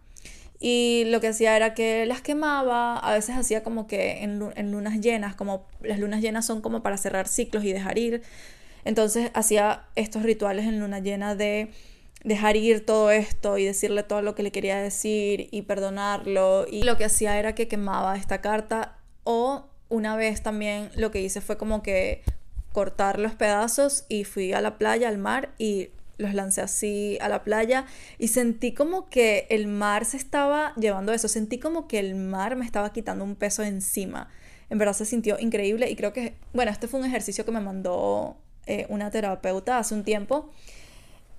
Y 0.60 1.04
lo 1.06 1.20
que 1.20 1.28
hacía 1.28 1.56
era 1.56 1.74
que 1.74 2.06
las 2.06 2.20
quemaba, 2.20 2.96
a 2.96 3.14
veces 3.14 3.36
hacía 3.36 3.64
como 3.64 3.88
que 3.88 4.22
en, 4.22 4.38
lunas 4.70 5.00
llenas, 5.00 5.34
como 5.34 5.66
las 5.80 5.98
lunas 5.98 6.20
llenas 6.20 6.46
son 6.46 6.60
como 6.60 6.82
para 6.82 6.96
cerrar 6.98 7.26
ciclos 7.26 7.64
y 7.64 7.72
dejar 7.72 7.98
ir. 7.98 8.22
Entonces 8.84 9.30
hacía 9.34 9.86
estos 9.96 10.22
rituales 10.22 10.66
en 10.66 10.78
luna 10.78 11.00
llena 11.00 11.34
de 11.34 11.70
dejar 12.22 12.56
ir 12.56 12.86
todo 12.86 13.10
esto 13.10 13.58
y 13.58 13.64
decirle 13.64 14.04
todo 14.04 14.22
lo 14.22 14.36
que 14.36 14.44
le 14.44 14.52
quería 14.52 14.76
decir 14.76 15.48
y 15.50 15.62
perdonarlo. 15.62 16.66
Y 16.70 16.84
lo 16.84 16.96
que 16.96 17.06
hacía 17.06 17.38
era 17.38 17.54
que 17.56 17.66
quemaba 17.66 18.16
esta 18.16 18.40
carta 18.40 18.98
o 19.24 19.66
una 19.88 20.16
vez 20.16 20.42
también 20.42 20.90
lo 20.94 21.10
que 21.10 21.20
hice 21.20 21.40
fue 21.40 21.58
como 21.58 21.82
que 21.82 22.22
cortar 22.72 23.18
los 23.18 23.34
pedazos 23.34 24.04
y 24.08 24.24
fui 24.24 24.52
a 24.52 24.60
la 24.60 24.78
playa, 24.78 25.08
al 25.08 25.18
mar 25.18 25.50
y 25.58 25.90
los 26.18 26.34
lancé 26.34 26.60
así 26.60 27.18
a 27.20 27.28
la 27.28 27.44
playa 27.44 27.86
y 28.18 28.28
sentí 28.28 28.72
como 28.72 29.08
que 29.08 29.46
el 29.50 29.66
mar 29.66 30.04
se 30.04 30.16
estaba 30.16 30.74
llevando 30.76 31.12
eso, 31.12 31.28
sentí 31.28 31.58
como 31.58 31.88
que 31.88 31.98
el 31.98 32.14
mar 32.14 32.56
me 32.56 32.64
estaba 32.64 32.92
quitando 32.92 33.24
un 33.24 33.34
peso 33.34 33.62
encima. 33.62 34.28
En 34.70 34.78
verdad 34.78 34.94
se 34.94 35.04
sintió 35.04 35.38
increíble 35.38 35.90
y 35.90 35.96
creo 35.96 36.12
que, 36.12 36.34
bueno, 36.54 36.70
este 36.70 36.88
fue 36.88 37.00
un 37.00 37.06
ejercicio 37.06 37.44
que 37.44 37.52
me 37.52 37.60
mandó 37.60 38.36
eh, 38.66 38.86
una 38.88 39.10
terapeuta 39.10 39.78
hace 39.78 39.94
un 39.94 40.04
tiempo 40.04 40.48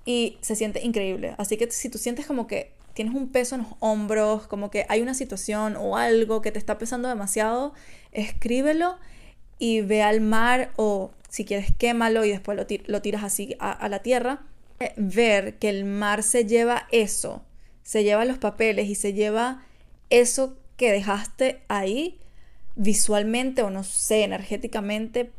y 0.05 0.37
se 0.41 0.55
siente 0.55 0.83
increíble. 0.83 1.33
Así 1.37 1.57
que 1.57 1.71
si 1.71 1.89
tú 1.89 1.97
sientes 1.97 2.27
como 2.27 2.45
que 2.45 2.73
tienes 2.93 3.15
un 3.15 3.29
peso 3.29 3.55
en 3.55 3.61
los 3.61 3.71
hombros, 3.79 4.45
como 4.47 4.69
que 4.69 4.85
hay 4.87 5.01
una 5.01 5.15
situación 5.15 5.75
o 5.77 5.97
algo 5.97 6.41
que 6.41 6.51
te 6.51 6.59
está 6.59 6.77
pesando 6.77 7.09
demasiado, 7.09 7.73
escríbelo 8.11 8.97
y 9.57 9.81
ve 9.81 10.03
al 10.03 10.21
mar 10.21 10.71
o 10.75 11.11
si 11.33 11.45
quieres 11.45 11.73
quémalo 11.75 12.23
y 12.25 12.29
después 12.29 12.55
lo, 12.85 13.01
tiras 13.01 13.23
así 13.23 13.55
a, 13.59 13.89
la 13.89 14.03
tierra. 14.03 14.43
Eh, 14.79 14.93
ver 14.97 15.57
que 15.57 15.69
el 15.69 15.83
mar 15.83 16.21
se 16.21 16.45
lleva 16.45 16.87
eso, 16.91 17.43
se 17.81 18.03
lleva 18.03 18.23
los 18.23 18.37
papeles 18.37 18.87
y 18.87 18.93
se 18.93 19.13
lleva 19.13 19.65
eso 20.11 20.55
que 20.77 20.91
dejaste 20.91 21.63
ahí 21.69 22.19
visualmente 22.75 23.63
o 23.63 23.71
no 23.71 23.83
sé, 23.83 24.23
energéticamente, 24.23 25.31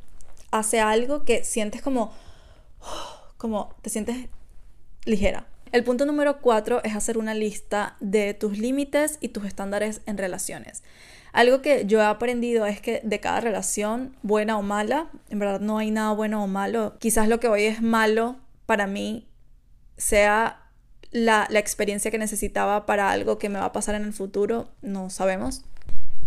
hace 0.51 0.81
algo 0.81 1.25
que 1.25 1.45
sientes 1.45 1.81
como, 1.81 2.13
como 3.37 3.77
te 3.81 3.89
sientes 3.89 4.17
ligera. 5.05 5.47
El 5.71 5.85
punto 5.85 6.07
número 6.07 6.41
cuatro 6.41 6.83
es 6.83 6.97
hacer 6.97 7.19
una 7.19 7.35
lista 7.35 7.97
de 8.01 8.35
tus 8.35 8.59
límites 8.59 9.19
y 9.21 9.29
tus 9.29 9.45
estándares 9.45 10.01
en 10.07 10.19
relaciones. 10.19 10.83
Algo 11.35 11.63
que 11.63 11.85
yo 11.85 12.01
he 12.01 12.05
aprendido 12.05 12.65
es 12.65 12.81
que 12.81 13.01
de 13.03 13.19
cada 13.19 13.41
relación, 13.41 14.15
buena 14.23 14.57
o 14.57 14.63
mala, 14.63 15.11
en 15.31 15.41
verdad 15.41 15.59
no 15.59 15.79
hay 15.79 15.91
nada 15.91 16.13
bueno 16.13 16.45
o 16.45 16.47
malo. 16.47 16.97
Quizás 17.01 17.29
lo 17.29 17.41
que 17.41 17.49
hoy 17.49 17.65
es 17.65 17.83
malo 17.83 18.37
para 18.67 18.87
mí 18.87 19.27
sea 19.97 20.71
la, 21.11 21.49
la 21.51 21.59
experiencia 21.59 22.13
que 22.13 22.19
necesitaba 22.19 22.87
para 22.87 23.11
algo 23.11 23.37
que 23.39 23.49
me 23.49 23.59
va 23.59 23.65
a 23.65 23.73
pasar 23.73 23.97
en 23.97 24.05
el 24.05 24.13
futuro, 24.13 24.69
no 24.81 25.11
sabemos. 25.11 25.65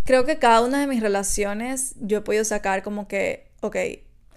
Creo 0.04 0.26
que 0.26 0.40
cada 0.40 0.60
una 0.60 0.82
de 0.82 0.88
mis 0.88 1.02
relaciones 1.02 1.96
yo 2.02 2.18
he 2.18 2.22
podido 2.22 2.44
sacar 2.44 2.84
como 2.84 3.08
que, 3.08 3.48
ok, 3.62 3.78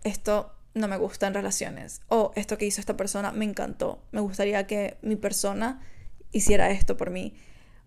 esto 0.04 0.52
no 0.74 0.86
me 0.86 0.98
gusta 0.98 1.26
en 1.26 1.34
relaciones. 1.34 2.00
O 2.06 2.30
esto 2.36 2.58
que 2.58 2.66
hizo 2.66 2.80
esta 2.80 2.96
persona 2.96 3.32
me 3.32 3.44
encantó. 3.44 4.04
Me 4.12 4.20
gustaría 4.20 4.68
que 4.68 4.98
mi 5.02 5.16
persona 5.16 5.80
hiciera 6.30 6.70
esto 6.70 6.96
por 6.96 7.10
mí. 7.10 7.34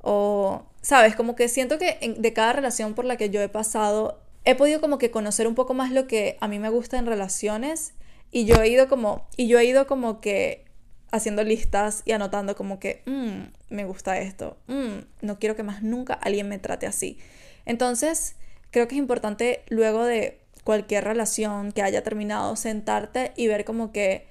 O, 0.03 0.63
sabes, 0.81 1.15
como 1.15 1.35
que 1.35 1.47
siento 1.47 1.79
que 1.79 2.15
de 2.17 2.33
cada 2.33 2.53
relación 2.53 2.93
por 2.93 3.05
la 3.05 3.17
que 3.17 3.31
yo 3.31 3.41
he 3.41 3.49
pasado, 3.49 4.19
he 4.45 4.53
podido 4.53 4.81
como 4.81 4.99
que 4.99 5.09
conocer 5.09 5.47
un 5.47 5.55
poco 5.55 5.73
más 5.73 5.91
lo 5.91 6.05
que 6.05 6.37
a 6.41 6.47
mí 6.47 6.59
me 6.59 6.69
gusta 6.69 6.99
en 6.99 7.07
relaciones. 7.07 7.93
Y 8.31 8.45
yo 8.45 8.61
he 8.61 8.67
ido 8.67 8.87
como, 8.87 9.27
y 9.37 9.47
yo 9.47 9.57
he 9.59 9.65
ido 9.65 9.87
como 9.87 10.21
que 10.21 10.65
haciendo 11.11 11.43
listas 11.43 12.01
y 12.05 12.11
anotando 12.11 12.55
como 12.55 12.79
que, 12.79 13.03
mm, 13.05 13.73
me 13.73 13.85
gusta 13.85 14.19
esto, 14.19 14.57
mm, 14.67 15.05
no 15.21 15.39
quiero 15.39 15.55
que 15.55 15.63
más 15.63 15.83
nunca 15.83 16.15
alguien 16.15 16.49
me 16.49 16.59
trate 16.59 16.87
así. 16.87 17.19
Entonces, 17.65 18.35
creo 18.71 18.87
que 18.87 18.95
es 18.95 18.99
importante 18.99 19.63
luego 19.69 20.03
de 20.03 20.39
cualquier 20.63 21.03
relación 21.03 21.71
que 21.71 21.83
haya 21.83 22.03
terminado, 22.03 22.55
sentarte 22.55 23.31
y 23.35 23.47
ver 23.47 23.63
como 23.63 23.91
que 23.91 24.25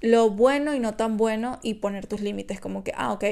lo 0.00 0.30
bueno 0.30 0.74
y 0.74 0.80
no 0.80 0.94
tan 0.94 1.16
bueno 1.16 1.58
y 1.62 1.74
poner 1.74 2.06
tus 2.06 2.20
límites, 2.20 2.60
como 2.60 2.84
que, 2.84 2.92
ah, 2.96 3.12
ok, 3.12 3.24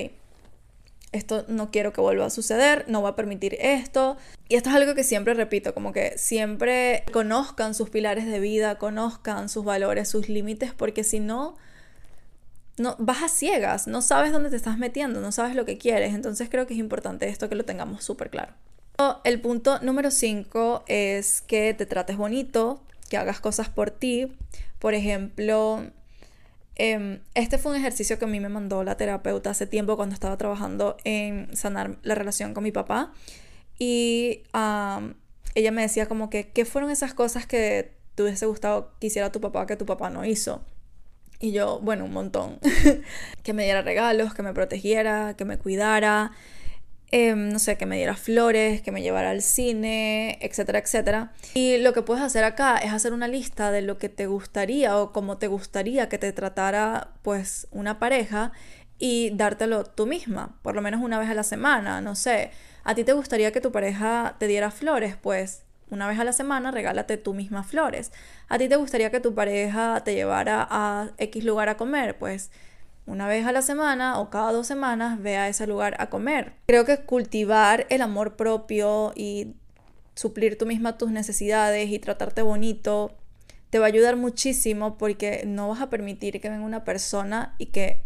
esto 1.12 1.44
no 1.48 1.70
quiero 1.70 1.92
que 1.92 2.00
vuelva 2.00 2.26
a 2.26 2.30
suceder, 2.30 2.84
no 2.88 3.00
voy 3.00 3.10
a 3.10 3.16
permitir 3.16 3.56
esto. 3.60 4.16
Y 4.48 4.56
esto 4.56 4.70
es 4.70 4.74
algo 4.74 4.94
que 4.94 5.04
siempre 5.04 5.34
repito, 5.34 5.74
como 5.74 5.92
que 5.92 6.18
siempre 6.18 7.04
conozcan 7.12 7.74
sus 7.74 7.90
pilares 7.90 8.26
de 8.26 8.40
vida, 8.40 8.78
conozcan 8.78 9.48
sus 9.48 9.64
valores, 9.64 10.08
sus 10.08 10.28
límites, 10.28 10.72
porque 10.72 11.04
si 11.04 11.20
no, 11.20 11.56
no 12.78 12.96
vas 12.98 13.22
a 13.22 13.28
ciegas, 13.28 13.86
no 13.86 14.02
sabes 14.02 14.32
dónde 14.32 14.50
te 14.50 14.56
estás 14.56 14.78
metiendo, 14.78 15.20
no 15.20 15.32
sabes 15.32 15.54
lo 15.54 15.64
que 15.64 15.78
quieres. 15.78 16.14
Entonces 16.14 16.48
creo 16.50 16.66
que 16.66 16.74
es 16.74 16.80
importante 16.80 17.28
esto 17.28 17.48
que 17.48 17.54
lo 17.54 17.64
tengamos 17.64 18.04
súper 18.04 18.30
claro. 18.30 18.54
El 19.24 19.40
punto 19.40 19.80
número 19.80 20.10
5 20.10 20.84
es 20.86 21.40
que 21.42 21.74
te 21.74 21.86
trates 21.86 22.16
bonito, 22.16 22.82
que 23.10 23.16
hagas 23.16 23.40
cosas 23.40 23.68
por 23.68 23.90
ti. 23.90 24.32
Por 24.78 24.94
ejemplo, 24.94 25.84
em, 26.76 27.20
este 27.34 27.58
fue 27.58 27.72
un 27.72 27.78
ejercicio 27.78 28.18
que 28.18 28.24
a 28.24 28.28
mí 28.28 28.40
me 28.40 28.48
mandó 28.48 28.84
la 28.84 28.96
terapeuta 28.96 29.50
hace 29.50 29.66
tiempo 29.66 29.96
cuando 29.96 30.14
estaba 30.14 30.36
trabajando 30.36 30.96
en 31.04 31.54
sanar 31.56 31.98
la 32.02 32.14
relación 32.14 32.54
con 32.54 32.64
mi 32.64 32.72
papá. 32.72 33.12
Y 33.78 34.42
ella 35.54 35.70
me 35.72 35.82
decía 35.82 36.06
como 36.06 36.30
que, 36.30 36.50
¿qué 36.50 36.64
fueron 36.64 36.90
esas 36.90 37.14
cosas 37.14 37.46
que 37.46 37.92
te 38.14 38.22
hubiese 38.22 38.46
gustado 38.46 38.92
que 39.00 39.10
tu 39.30 39.40
papá 39.40 39.66
que 39.66 39.76
tu 39.76 39.86
papá 39.86 40.10
no 40.10 40.24
hizo? 40.24 40.64
Y 41.40 41.50
yo, 41.50 41.80
bueno, 41.80 42.04
un 42.04 42.12
montón. 42.12 42.60
que 43.42 43.52
me 43.52 43.64
diera 43.64 43.82
regalos, 43.82 44.32
que 44.32 44.42
me 44.44 44.54
protegiera, 44.54 45.34
que 45.36 45.44
me 45.44 45.58
cuidara, 45.58 46.30
Em, 47.14 47.50
no 47.50 47.58
sé, 47.58 47.76
que 47.76 47.84
me 47.84 47.96
diera 47.96 48.16
flores, 48.16 48.80
que 48.80 48.90
me 48.90 49.02
llevara 49.02 49.30
al 49.30 49.42
cine, 49.42 50.38
etcétera, 50.40 50.78
etcétera. 50.78 51.32
Y 51.52 51.76
lo 51.76 51.92
que 51.92 52.00
puedes 52.00 52.24
hacer 52.24 52.42
acá 52.42 52.78
es 52.78 52.90
hacer 52.90 53.12
una 53.12 53.28
lista 53.28 53.70
de 53.70 53.82
lo 53.82 53.98
que 53.98 54.08
te 54.08 54.26
gustaría 54.26 54.96
o 54.96 55.12
cómo 55.12 55.36
te 55.36 55.46
gustaría 55.46 56.08
que 56.08 56.16
te 56.16 56.32
tratara 56.32 57.12
pues 57.20 57.68
una 57.70 57.98
pareja 57.98 58.52
y 58.98 59.30
dártelo 59.34 59.84
tú 59.84 60.06
misma, 60.06 60.58
por 60.62 60.74
lo 60.74 60.80
menos 60.80 61.02
una 61.02 61.18
vez 61.18 61.28
a 61.28 61.34
la 61.34 61.42
semana, 61.42 62.00
no 62.00 62.14
sé. 62.14 62.50
¿A 62.82 62.94
ti 62.94 63.04
te 63.04 63.12
gustaría 63.12 63.52
que 63.52 63.60
tu 63.60 63.72
pareja 63.72 64.36
te 64.38 64.46
diera 64.46 64.70
flores? 64.70 65.14
Pues 65.20 65.64
una 65.90 66.08
vez 66.08 66.18
a 66.18 66.24
la 66.24 66.32
semana 66.32 66.70
regálate 66.70 67.18
tú 67.18 67.34
misma 67.34 67.62
flores. 67.62 68.10
¿A 68.48 68.56
ti 68.56 68.70
te 68.70 68.76
gustaría 68.76 69.10
que 69.10 69.20
tu 69.20 69.34
pareja 69.34 70.00
te 70.02 70.14
llevara 70.14 70.66
a 70.70 71.10
X 71.18 71.44
lugar 71.44 71.68
a 71.68 71.76
comer? 71.76 72.16
Pues 72.16 72.50
una 73.06 73.26
vez 73.26 73.46
a 73.46 73.52
la 73.52 73.62
semana 73.62 74.18
o 74.20 74.30
cada 74.30 74.52
dos 74.52 74.66
semanas 74.66 75.20
ve 75.20 75.36
a 75.36 75.48
ese 75.48 75.66
lugar 75.66 75.96
a 75.98 76.08
comer. 76.08 76.54
Creo 76.66 76.84
que 76.84 76.98
cultivar 76.98 77.86
el 77.90 78.02
amor 78.02 78.36
propio 78.36 79.12
y 79.16 79.54
suplir 80.14 80.58
tú 80.58 80.66
misma 80.66 80.98
tus 80.98 81.10
necesidades 81.10 81.90
y 81.90 81.98
tratarte 81.98 82.42
bonito, 82.42 83.12
te 83.70 83.78
va 83.78 83.86
a 83.86 83.88
ayudar 83.88 84.16
muchísimo 84.16 84.98
porque 84.98 85.44
no 85.46 85.68
vas 85.68 85.80
a 85.80 85.90
permitir 85.90 86.40
que 86.40 86.50
venga 86.50 86.64
una 86.64 86.84
persona 86.84 87.54
y 87.58 87.66
que 87.66 88.02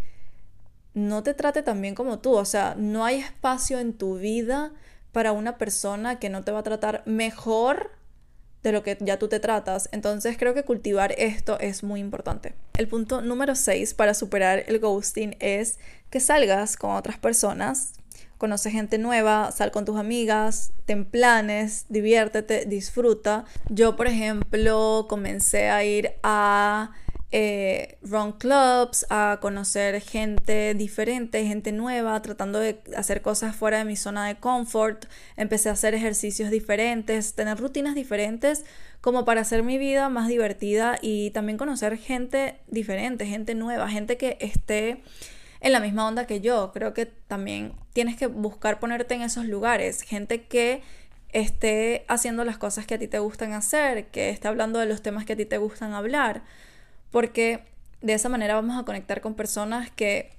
no 0.95 1.23
te 1.23 1.35
trate 1.35 1.63
tan 1.63 1.83
bien 1.83 1.95
como 1.95 2.21
tú. 2.21 2.33
O 2.35 2.45
sea, 2.45 2.75
no 2.79 3.05
hay 3.05 3.17
espacio 3.17 3.79
en 3.79 3.93
tu 3.93 4.17
vida 4.17 4.73
para 5.13 5.33
una 5.33 5.59
persona 5.59 6.19
que 6.19 6.31
no 6.31 6.43
te 6.43 6.53
va 6.53 6.61
a 6.61 6.63
tratar 6.63 7.03
mejor 7.05 7.91
de 8.67 8.73
lo 8.73 8.83
que 8.83 8.99
ya 9.01 9.19
tú 9.19 9.29
te 9.29 9.41
tratas. 9.41 9.89
Entonces 9.93 10.37
creo 10.37 10.53
que 10.53 10.65
cultivar 10.65 11.15
esto 11.19 11.59
es 11.61 11.83
muy 11.85 12.01
importante. 12.01 12.55
El 12.77 12.89
punto 12.89 13.23
número 13.23 13.55
6 13.55 13.95
para 13.95 14.13
superar 14.13 14.65
el 14.67 14.81
ghosting 14.81 15.37
es 15.39 15.79
que 16.11 16.19
salgas 16.19 16.77
con 16.77 16.91
otras 16.91 17.17
personas, 17.17 17.95
conoce 18.39 18.71
gente 18.71 18.99
nueva, 18.99 19.53
sal 19.53 19.71
con 19.71 19.85
tus 19.85 19.97
amigas, 19.97 20.73
ten 20.85 21.05
planes, 21.05 21.87
diviértete, 21.89 22.67
disfruta. 22.67 23.45
Yo, 23.69 23.97
por 23.97 24.09
ejemplo, 24.09 25.07
comencé 25.09 25.69
a 25.69 25.85
ir 25.85 26.15
a 26.25 26.91
eh, 27.33 27.99
run 28.03 28.33
clubs, 28.33 29.05
a 29.11 29.39
conocer 29.41 30.01
gente 30.01 30.75
diferente, 30.75 31.45
gente 31.45 31.73
nueva, 31.73 32.21
tratando 32.23 32.61
de 32.61 32.81
hacer 32.97 33.21
cosas 33.21 33.57
fuera 33.57 33.79
de 33.79 33.85
mi 33.85 33.97
zona 33.97 34.27
de 34.27 34.37
confort. 34.37 35.07
Empecé 35.37 35.69
a 35.69 35.73
hacer 35.73 35.95
ejercicios 35.95 36.51
diferentes, 36.51 37.35
tener 37.35 37.59
rutinas 37.59 37.95
diferentes 37.95 38.65
como 39.01 39.25
para 39.25 39.41
hacer 39.41 39.63
mi 39.63 39.79
vida 39.79 40.09
más 40.09 40.29
divertida 40.29 40.99
y 41.03 41.31
también 41.31 41.59
conocer 41.59 41.99
gente 41.99 42.61
diferente, 42.69 43.27
gente 43.27 43.55
nueva, 43.55 43.89
gente 43.89 44.17
que 44.17 44.37
esté 44.41 45.03
en 45.61 45.73
la 45.73 45.81
misma 45.81 46.07
onda 46.07 46.27
que 46.27 46.41
yo. 46.41 46.71
Creo 46.73 46.95
que 46.95 47.07
también 47.07 47.73
tienes 47.93 48.17
que 48.17 48.29
buscar 48.29 48.79
ponerte 48.79 49.15
en 49.15 49.23
esos 49.23 49.47
lugares, 49.47 50.03
gente 50.03 50.45
que 50.45 50.83
esté 51.33 52.05
haciendo 52.09 52.45
las 52.45 52.57
cosas 52.57 52.87
que 52.87 52.95
a 52.95 52.99
ti 52.99 53.09
te 53.09 53.19
gustan 53.19 53.53
hacer, 53.53 54.07
que 54.07 54.31
esté 54.31 54.49
hablando 54.49 54.79
de 54.79 54.87
los 54.87 55.03
temas 55.03 55.25
que 55.25 55.33
a 55.33 55.37
ti 55.37 55.45
te 55.45 55.59
gustan 55.59 55.93
hablar 55.93 56.43
porque 57.11 57.61
de 58.01 58.15
esa 58.15 58.29
manera 58.29 58.55
vamos 58.55 58.79
a 58.79 58.85
conectar 58.85 59.21
con 59.21 59.35
personas 59.35 59.91
que 59.91 60.31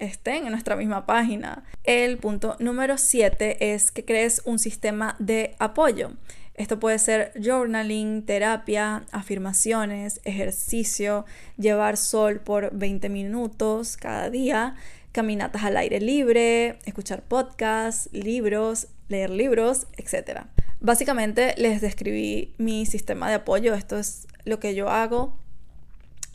estén 0.00 0.44
en 0.46 0.50
nuestra 0.50 0.76
misma 0.76 1.06
página. 1.06 1.62
El 1.84 2.18
punto 2.18 2.56
número 2.58 2.98
7 2.98 3.72
es 3.74 3.92
que 3.92 4.04
crees 4.04 4.42
un 4.44 4.58
sistema 4.58 5.14
de 5.18 5.54
apoyo. 5.58 6.12
Esto 6.54 6.80
puede 6.80 6.98
ser 6.98 7.32
journaling, 7.42 8.26
terapia, 8.26 9.04
afirmaciones, 9.12 10.20
ejercicio, 10.24 11.24
llevar 11.56 11.96
sol 11.96 12.40
por 12.40 12.76
20 12.76 13.08
minutos 13.08 13.96
cada 13.96 14.28
día, 14.28 14.74
caminatas 15.12 15.64
al 15.64 15.76
aire 15.76 16.00
libre, 16.00 16.78
escuchar 16.84 17.22
podcasts, 17.22 18.10
libros, 18.12 18.88
leer 19.08 19.30
libros, 19.30 19.86
etc. 19.96 20.42
Básicamente 20.80 21.54
les 21.56 21.80
describí 21.80 22.54
mi 22.58 22.84
sistema 22.84 23.28
de 23.28 23.36
apoyo. 23.36 23.74
Esto 23.74 23.98
es 23.98 24.26
lo 24.44 24.60
que 24.60 24.74
yo 24.74 24.90
hago 24.90 25.38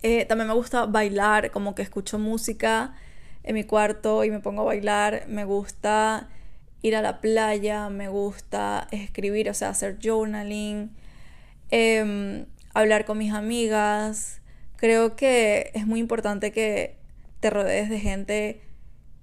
eh, 0.05 0.25
también 0.25 0.47
me 0.47 0.53
gusta 0.53 0.85
bailar, 0.85 1.49
como 1.49 1.73
que 1.73 1.81
escucho 1.81 2.19
música 2.19 2.93
en 3.41 3.55
mi 3.55 3.63
cuarto 3.63 4.23
y 4.23 4.29
me 4.29 4.39
pongo 4.39 4.61
a 4.61 4.65
bailar. 4.65 5.23
Me 5.27 5.45
gusta 5.45 6.29
ir 6.83 6.95
a 6.95 7.01
la 7.01 7.21
playa, 7.21 7.89
me 7.89 8.07
gusta 8.07 8.87
escribir, 8.91 9.49
o 9.49 9.55
sea, 9.55 9.69
hacer 9.69 9.97
journaling, 9.99 10.91
em, 11.71 12.45
hablar 12.75 13.05
con 13.05 13.17
mis 13.17 13.33
amigas. 13.33 14.41
Creo 14.75 15.15
que 15.15 15.71
es 15.73 15.87
muy 15.87 15.99
importante 15.99 16.51
que 16.51 16.97
te 17.39 17.49
rodees 17.49 17.89
de 17.89 17.99
gente 17.99 18.61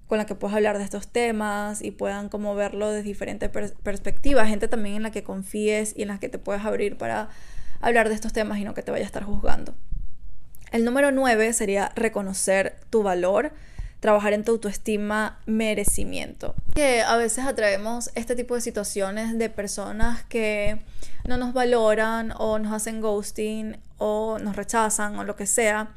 con 0.07 0.17
la 0.17 0.25
que 0.25 0.35
puedas 0.35 0.57
hablar 0.57 0.77
de 0.79 0.83
estos 0.83 1.07
temas 1.07 1.81
y 1.81 1.91
puedan 1.91 2.27
como 2.27 2.55
verlo 2.55 2.89
de 2.91 3.03
diferentes 3.03 3.49
perspectivas, 3.83 4.49
gente 4.49 4.67
también 4.67 4.97
en 4.97 5.03
la 5.03 5.11
que 5.11 5.23
confíes 5.23 5.93
y 5.95 6.01
en 6.01 6.09
la 6.09 6.19
que 6.19 6.27
te 6.27 6.39
puedas 6.39 6.65
abrir 6.65 6.97
para 6.97 7.29
hablar 7.79 8.09
de 8.09 8.15
estos 8.15 8.33
temas 8.33 8.59
y 8.59 8.65
no 8.65 8.73
que 8.73 8.83
te 8.83 8.91
vaya 8.91 9.05
a 9.05 9.07
estar 9.07 9.23
juzgando. 9.23 9.75
El 10.73 10.85
número 10.85 11.11
9 11.11 11.53
sería 11.53 11.91
reconocer 11.95 12.75
tu 12.89 13.03
valor, 13.03 13.51
trabajar 13.99 14.33
en 14.33 14.43
tu 14.43 14.53
autoestima, 14.53 15.39
merecimiento. 15.45 16.55
Que 16.73 17.03
a 17.03 17.15
veces 17.15 17.45
atraemos 17.45 18.09
este 18.15 18.35
tipo 18.35 18.55
de 18.55 18.61
situaciones 18.61 19.37
de 19.37 19.51
personas 19.51 20.23
que 20.23 20.81
no 21.27 21.37
nos 21.37 21.53
valoran 21.53 22.33
o 22.39 22.57
nos 22.57 22.73
hacen 22.73 23.01
ghosting 23.01 23.77
o 23.99 24.39
nos 24.39 24.55
rechazan 24.55 25.15
o 25.19 25.23
lo 25.23 25.35
que 25.35 25.45
sea. 25.45 25.93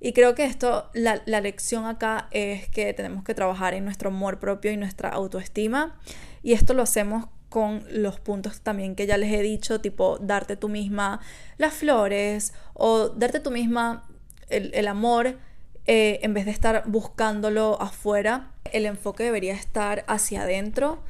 Y 0.00 0.12
creo 0.14 0.34
que 0.34 0.46
esto, 0.46 0.90
la, 0.94 1.22
la, 1.26 1.40
lección 1.40 1.86
acá 1.86 2.26
es 2.32 2.68
que 2.68 2.92
tenemos 2.94 3.22
que 3.22 3.34
trabajar 3.34 3.72
en 3.74 3.84
nuestro 3.84 4.10
amor 4.10 4.40
propio 4.40 4.72
y 4.72 4.76
nuestra 4.76 5.10
autoestima. 5.10 5.96
Y 6.42 6.54
esto 6.54 6.74
lo 6.74 6.82
hacemos 6.82 7.26
con 7.48 7.84
los 7.90 8.20
puntos 8.20 8.60
también 8.60 8.94
que 8.94 9.06
ya 9.06 9.16
les 9.16 9.32
he 9.32 9.42
dicho, 9.42 9.80
tipo 9.80 10.18
darte 10.18 10.56
tú 10.56 10.68
misma 10.68 11.20
las 11.56 11.74
flores 11.74 12.52
o 12.74 13.08
darte 13.08 13.40
tú 13.40 13.50
misma 13.50 14.04
el, 14.50 14.88
amor 14.88 15.38
eh, 15.86 16.20
en 16.22 16.34
vez 16.34 16.44
de 16.44 16.50
estar 16.50 16.84
buscándolo 16.86 17.80
afuera. 17.80 18.52
El 18.72 18.86
enfoque 18.86 19.24
debería 19.24 19.54
estar 19.54 20.04
hacia 20.06 20.42
adentro 20.42 21.02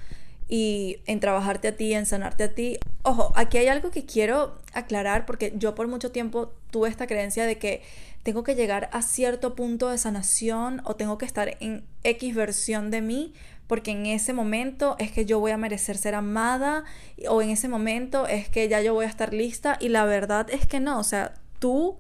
y 0.49 0.99
en 1.07 1.21
trabajarte 1.21 1.69
a 1.69 1.77
ti, 1.77 1.93
en 1.93 2.07
sanarte 2.07 2.45
a 2.45 2.55
ti. 2.55 2.79
Ojo, 3.03 3.33
aquí 3.37 3.59
hay 3.59 3.69
algo 3.69 3.91
que 3.91 4.07
quiero 4.07 4.59
aclarar 4.73 5.27
porque 5.27 5.53
yo 5.57 5.75
por 5.75 5.89
mucho 5.89 6.11
tiempo 6.11 6.53
tuve 6.71 6.89
esta 6.89 7.07
creencia 7.07 7.45
de 7.45 7.59
que 7.59 7.83
tengo 8.23 8.43
que 8.43 8.55
llegar 8.55 8.89
a 8.93 9.03
cierto 9.03 9.55
punto 9.55 9.91
de 9.91 9.99
sanación 9.99 10.83
o 10.85 10.97
tengo 10.97 11.19
que 11.19 11.27
estar 11.27 11.57
en 11.61 11.85
X 12.03 12.35
versión 12.35 12.91
de 12.91 13.01
mí 13.01 13.35
porque 13.67 13.91
en 13.91 14.07
ese 14.07 14.33
momento 14.33 14.97
es 14.99 15.13
que 15.13 15.27
yo 15.27 15.39
voy 15.39 15.53
a 15.53 15.59
merecer 15.59 15.97
ser 15.99 16.15
amada 16.15 16.85
o 17.29 17.43
en 17.43 17.51
ese 17.51 17.69
momento 17.69 18.27
es 18.27 18.49
que 18.49 18.69
ya 18.69 18.81
yo 18.81 18.95
voy 18.95 19.05
a 19.05 19.09
estar 19.09 19.33
lista 19.33 19.77
y 19.79 19.91
la 19.91 20.05
verdad 20.07 20.49
es 20.51 20.67
que 20.67 20.81
no, 20.81 20.99
o 20.99 21.05
sea, 21.05 21.35
tú 21.59 21.99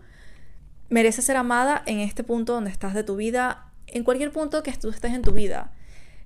mereces 0.88 1.24
ser 1.24 1.36
amada 1.36 1.82
en 1.86 2.00
este 2.00 2.24
punto 2.24 2.54
donde 2.54 2.70
estás 2.70 2.94
de 2.94 3.04
tu 3.04 3.16
vida, 3.16 3.70
en 3.86 4.04
cualquier 4.04 4.32
punto 4.32 4.62
que 4.62 4.72
tú 4.72 4.90
estés 4.90 5.12
en 5.12 5.22
tu 5.22 5.32
vida. 5.32 5.72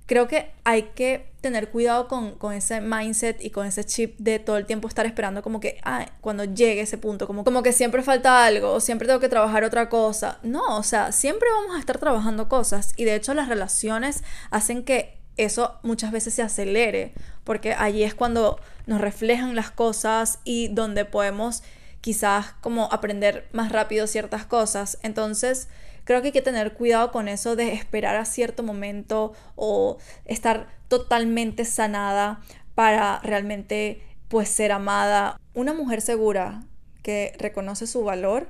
Creo 0.05 0.27
que 0.27 0.51
hay 0.65 0.83
que 0.95 1.31
tener 1.39 1.69
cuidado 1.69 2.09
con, 2.09 2.53
ese 2.53 2.81
mindset 2.81 3.43
y 3.43 3.51
con 3.51 3.65
ese 3.65 3.85
chip 3.85 4.17
de 4.19 4.37
todo 4.39 4.57
el 4.57 4.65
tiempo 4.65 4.89
estar 4.89 5.05
esperando 5.05 5.41
como 5.41 5.61
que, 5.61 5.77
ah, 5.83 6.05
cuando 6.19 6.43
llegue 6.43 6.81
ese 6.81 6.97
punto, 6.97 7.25
como, 7.25 7.45
como 7.45 7.63
que 7.63 7.71
siempre 7.71 8.03
falta 8.03 8.45
algo 8.45 8.73
o 8.73 8.79
siempre 8.81 9.07
tengo 9.07 9.21
que 9.21 9.29
trabajar 9.29 9.63
otra 9.63 9.87
cosa. 9.87 10.39
No, 10.43 10.77
o 10.77 10.83
sea, 10.83 11.13
siempre 11.13 11.47
vamos 11.57 11.77
a 11.77 11.79
estar 11.79 11.99
trabajando 11.99 12.49
cosas 12.49 12.93
y 12.97 13.05
de 13.05 13.15
hecho 13.15 13.33
las 13.33 13.47
relaciones 13.47 14.23
hacen 14.51 14.83
que 14.83 15.17
eso 15.37 15.79
muchas 15.83 16.11
veces 16.11 16.33
se 16.33 16.41
acelere, 16.41 17.13
porque 17.43 17.73
allí 17.73 18.03
es 18.03 18.13
cuando 18.13 18.59
nos 18.85 19.01
reflejan 19.01 19.55
las 19.55 19.71
cosas 19.71 20.39
y 20.43 20.67
donde 20.67 21.05
podemos 21.05 21.63
quizás 22.03 22.51
como 22.59 22.91
aprender 22.91 23.47
más 23.53 23.71
rápido 23.71 24.07
ciertas 24.07 24.45
cosas. 24.45 24.99
Entonces, 25.03 25.69
creo 26.03 26.19
que 26.21 26.27
hay 26.27 26.31
que 26.33 26.41
tener 26.41 26.73
cuidado 26.73 27.13
con 27.13 27.29
eso 27.29 27.55
de 27.55 27.71
esperar 27.71 28.17
a 28.17 28.25
cierto 28.25 28.61
momento 28.61 29.31
o 29.55 29.97
estar 30.25 30.67
totalmente 30.89 31.63
sanada 31.63 32.41
para 32.75 33.19
realmente 33.19 34.03
pues 34.27 34.49
ser 34.49 34.73
amada. 34.73 35.39
Una 35.53 35.73
mujer 35.73 36.01
segura 36.01 36.65
que 37.03 37.31
reconoce 37.39 37.87
su 37.87 38.03
valor 38.03 38.49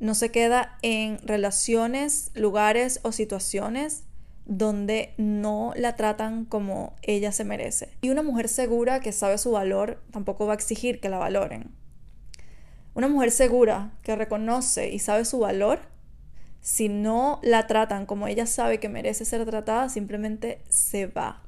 no 0.00 0.16
se 0.16 0.32
queda 0.32 0.76
en 0.82 1.18
relaciones, 1.18 2.32
lugares 2.34 2.98
o 3.04 3.12
situaciones 3.12 4.02
donde 4.44 5.14
no 5.18 5.72
la 5.76 5.94
tratan 5.94 6.46
como 6.46 6.96
ella 7.02 7.30
se 7.30 7.44
merece. 7.44 7.90
Y 8.00 8.10
una 8.10 8.24
mujer 8.24 8.48
segura 8.48 8.98
que 8.98 9.12
sabe 9.12 9.38
su 9.38 9.52
valor 9.52 10.02
tampoco 10.10 10.46
va 10.46 10.54
a 10.54 10.56
exigir 10.56 10.98
que 10.98 11.10
la 11.10 11.18
valoren. 11.18 11.78
Una 13.00 13.08
mujer 13.08 13.30
segura 13.30 13.92
que 14.02 14.14
reconoce 14.14 14.90
y 14.90 14.98
sabe 14.98 15.24
su 15.24 15.38
valor, 15.38 15.80
si 16.60 16.90
no 16.90 17.40
la 17.42 17.66
tratan 17.66 18.04
como 18.04 18.26
ella 18.26 18.44
sabe 18.44 18.78
que 18.78 18.90
merece 18.90 19.24
ser 19.24 19.46
tratada, 19.46 19.88
simplemente 19.88 20.60
se 20.68 21.06
va. 21.06 21.42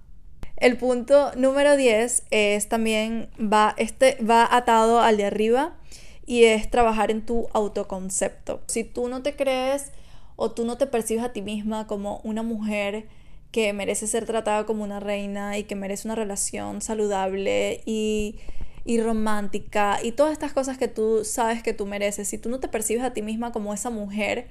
El 0.56 0.78
punto 0.78 1.30
número 1.36 1.76
10 1.76 2.22
es 2.30 2.70
también 2.70 3.28
va 3.38 3.74
este 3.76 4.16
va 4.24 4.48
atado 4.50 5.02
al 5.02 5.18
de 5.18 5.26
arriba 5.26 5.76
y 6.24 6.44
es 6.44 6.70
trabajar 6.70 7.10
en 7.10 7.20
tu 7.20 7.48
autoconcepto. 7.52 8.62
Si 8.66 8.82
tú 8.82 9.08
no 9.08 9.20
te 9.20 9.36
crees 9.36 9.92
o 10.36 10.52
tú 10.52 10.64
no 10.64 10.78
te 10.78 10.86
percibes 10.86 11.22
a 11.22 11.34
ti 11.34 11.42
misma 11.42 11.86
como 11.86 12.22
una 12.24 12.42
mujer 12.42 13.08
que 13.50 13.74
merece 13.74 14.06
ser 14.06 14.24
tratada 14.24 14.64
como 14.64 14.84
una 14.84 15.00
reina 15.00 15.58
y 15.58 15.64
que 15.64 15.74
merece 15.74 16.08
una 16.08 16.14
relación 16.14 16.80
saludable 16.80 17.82
y 17.84 18.36
y 18.84 19.00
romántica 19.00 19.98
y 20.02 20.12
todas 20.12 20.32
estas 20.32 20.52
cosas 20.52 20.78
que 20.78 20.88
tú 20.88 21.24
sabes 21.24 21.62
que 21.62 21.72
tú 21.72 21.86
mereces, 21.86 22.28
si 22.28 22.38
tú 22.38 22.48
no 22.48 22.60
te 22.60 22.68
percibes 22.68 23.02
a 23.04 23.12
ti 23.12 23.22
misma 23.22 23.52
como 23.52 23.72
esa 23.72 23.90
mujer 23.90 24.48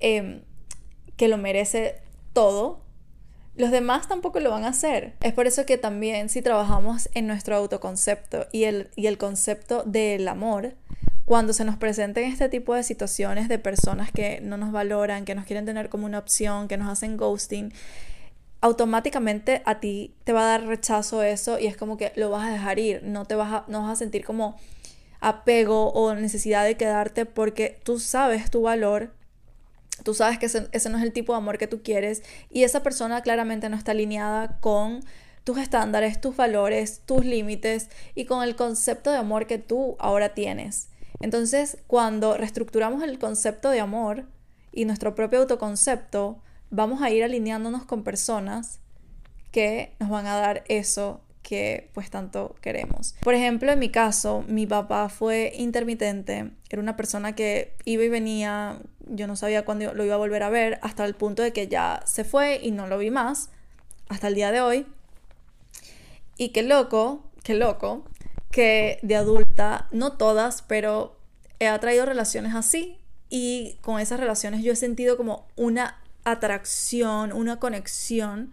em, 0.00 0.42
que 1.16 1.28
lo 1.28 1.38
merece 1.38 2.00
todo, 2.32 2.82
los 3.54 3.70
demás 3.70 4.08
tampoco 4.08 4.40
lo 4.40 4.50
van 4.50 4.64
a 4.64 4.68
hacer. 4.68 5.14
Es 5.20 5.32
por 5.32 5.46
eso 5.46 5.66
que 5.66 5.76
también 5.76 6.28
si 6.28 6.42
trabajamos 6.42 7.08
en 7.14 7.26
nuestro 7.26 7.56
autoconcepto 7.56 8.46
y 8.50 8.64
el, 8.64 8.90
y 8.96 9.06
el 9.06 9.18
concepto 9.18 9.82
del 9.84 10.26
amor, 10.28 10.74
cuando 11.24 11.52
se 11.52 11.64
nos 11.64 11.76
presenten 11.76 12.24
este 12.24 12.48
tipo 12.48 12.74
de 12.74 12.82
situaciones 12.82 13.48
de 13.48 13.58
personas 13.58 14.10
que 14.10 14.40
no 14.40 14.56
nos 14.56 14.72
valoran, 14.72 15.24
que 15.24 15.34
nos 15.34 15.44
quieren 15.44 15.64
tener 15.64 15.88
como 15.88 16.06
una 16.06 16.18
opción, 16.18 16.66
que 16.66 16.76
nos 16.76 16.88
hacen 16.90 17.16
ghosting, 17.16 17.72
automáticamente 18.62 19.60
a 19.66 19.80
ti 19.80 20.14
te 20.24 20.32
va 20.32 20.42
a 20.42 20.58
dar 20.58 20.66
rechazo 20.66 21.22
eso 21.22 21.58
y 21.58 21.66
es 21.66 21.76
como 21.76 21.96
que 21.96 22.12
lo 22.14 22.30
vas 22.30 22.48
a 22.48 22.52
dejar 22.52 22.78
ir, 22.78 23.02
no 23.02 23.26
te 23.26 23.34
vas 23.34 23.52
a, 23.52 23.64
no 23.66 23.82
vas 23.82 23.90
a 23.90 23.96
sentir 23.96 24.24
como 24.24 24.56
apego 25.20 25.90
o 25.90 26.14
necesidad 26.14 26.64
de 26.64 26.76
quedarte 26.76 27.26
porque 27.26 27.80
tú 27.82 27.98
sabes 27.98 28.50
tu 28.50 28.62
valor, 28.62 29.12
tú 30.04 30.14
sabes 30.14 30.38
que 30.38 30.46
ese, 30.46 30.68
ese 30.70 30.88
no 30.90 30.96
es 30.96 31.02
el 31.02 31.12
tipo 31.12 31.32
de 31.32 31.38
amor 31.38 31.58
que 31.58 31.66
tú 31.66 31.82
quieres 31.82 32.22
y 32.50 32.62
esa 32.62 32.84
persona 32.84 33.20
claramente 33.22 33.68
no 33.68 33.76
está 33.76 33.90
alineada 33.90 34.58
con 34.60 35.00
tus 35.42 35.58
estándares, 35.58 36.20
tus 36.20 36.36
valores, 36.36 37.02
tus 37.04 37.24
límites 37.24 37.88
y 38.14 38.26
con 38.26 38.44
el 38.44 38.54
concepto 38.54 39.10
de 39.10 39.16
amor 39.16 39.48
que 39.48 39.58
tú 39.58 39.96
ahora 39.98 40.34
tienes. 40.34 40.88
Entonces, 41.18 41.78
cuando 41.88 42.36
reestructuramos 42.36 43.02
el 43.02 43.18
concepto 43.18 43.70
de 43.70 43.80
amor 43.80 44.26
y 44.70 44.84
nuestro 44.84 45.16
propio 45.16 45.40
autoconcepto, 45.40 46.40
vamos 46.72 47.02
a 47.02 47.10
ir 47.10 47.22
alineándonos 47.22 47.84
con 47.84 48.02
personas 48.02 48.80
que 49.52 49.94
nos 50.00 50.08
van 50.08 50.26
a 50.26 50.36
dar 50.36 50.64
eso 50.68 51.20
que 51.42 51.90
pues 51.92 52.10
tanto 52.10 52.56
queremos. 52.60 53.14
Por 53.20 53.34
ejemplo, 53.34 53.70
en 53.70 53.78
mi 53.78 53.90
caso, 53.90 54.42
mi 54.48 54.66
papá 54.66 55.08
fue 55.08 55.52
intermitente, 55.54 56.50
era 56.70 56.80
una 56.80 56.96
persona 56.96 57.34
que 57.34 57.74
iba 57.84 58.04
y 58.04 58.08
venía, 58.08 58.80
yo 59.06 59.26
no 59.26 59.36
sabía 59.36 59.64
cuándo 59.64 59.92
lo 59.92 60.04
iba 60.04 60.14
a 60.14 60.18
volver 60.18 60.42
a 60.42 60.50
ver, 60.50 60.78
hasta 60.82 61.04
el 61.04 61.14
punto 61.14 61.42
de 61.42 61.52
que 61.52 61.68
ya 61.68 62.00
se 62.06 62.24
fue 62.24 62.58
y 62.62 62.70
no 62.70 62.86
lo 62.86 62.98
vi 62.98 63.10
más, 63.10 63.50
hasta 64.08 64.28
el 64.28 64.34
día 64.34 64.50
de 64.50 64.62
hoy. 64.62 64.86
Y 66.38 66.50
qué 66.50 66.62
loco, 66.62 67.30
qué 67.42 67.54
loco, 67.54 68.04
que 68.50 68.98
de 69.02 69.16
adulta, 69.16 69.88
no 69.90 70.12
todas, 70.12 70.62
pero 70.62 71.18
he 71.58 71.68
atraído 71.68 72.06
relaciones 72.06 72.54
así 72.54 72.96
y 73.28 73.78
con 73.82 74.00
esas 74.00 74.20
relaciones 74.20 74.62
yo 74.62 74.72
he 74.72 74.76
sentido 74.76 75.16
como 75.16 75.46
una 75.56 76.01
atracción, 76.24 77.32
una 77.32 77.58
conexión 77.58 78.52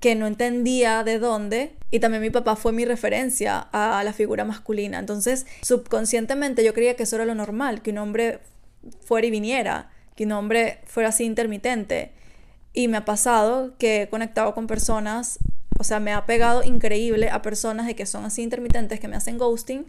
que 0.00 0.14
no 0.14 0.26
entendía 0.26 1.04
de 1.04 1.18
dónde 1.18 1.76
y 1.90 2.00
también 2.00 2.22
mi 2.22 2.30
papá 2.30 2.56
fue 2.56 2.72
mi 2.72 2.84
referencia 2.84 3.68
a 3.72 4.02
la 4.02 4.12
figura 4.12 4.44
masculina. 4.44 4.98
Entonces, 4.98 5.46
subconscientemente 5.62 6.64
yo 6.64 6.72
creía 6.72 6.96
que 6.96 7.02
eso 7.02 7.16
era 7.16 7.26
lo 7.26 7.34
normal, 7.34 7.82
que 7.82 7.90
un 7.90 7.98
hombre 7.98 8.40
fuera 9.04 9.26
y 9.26 9.30
viniera, 9.30 9.90
que 10.16 10.24
un 10.24 10.32
hombre 10.32 10.80
fuera 10.86 11.10
así 11.10 11.24
intermitente. 11.24 12.12
Y 12.72 12.88
me 12.88 12.96
ha 12.96 13.04
pasado 13.04 13.76
que 13.78 14.02
he 14.02 14.08
conectado 14.08 14.54
con 14.54 14.66
personas, 14.66 15.38
o 15.78 15.84
sea, 15.84 16.00
me 16.00 16.12
ha 16.12 16.24
pegado 16.24 16.62
increíble 16.62 17.28
a 17.28 17.42
personas 17.42 17.86
de 17.86 17.94
que 17.94 18.06
son 18.06 18.24
así 18.24 18.42
intermitentes, 18.42 19.00
que 19.00 19.08
me 19.08 19.16
hacen 19.16 19.36
ghosting 19.36 19.86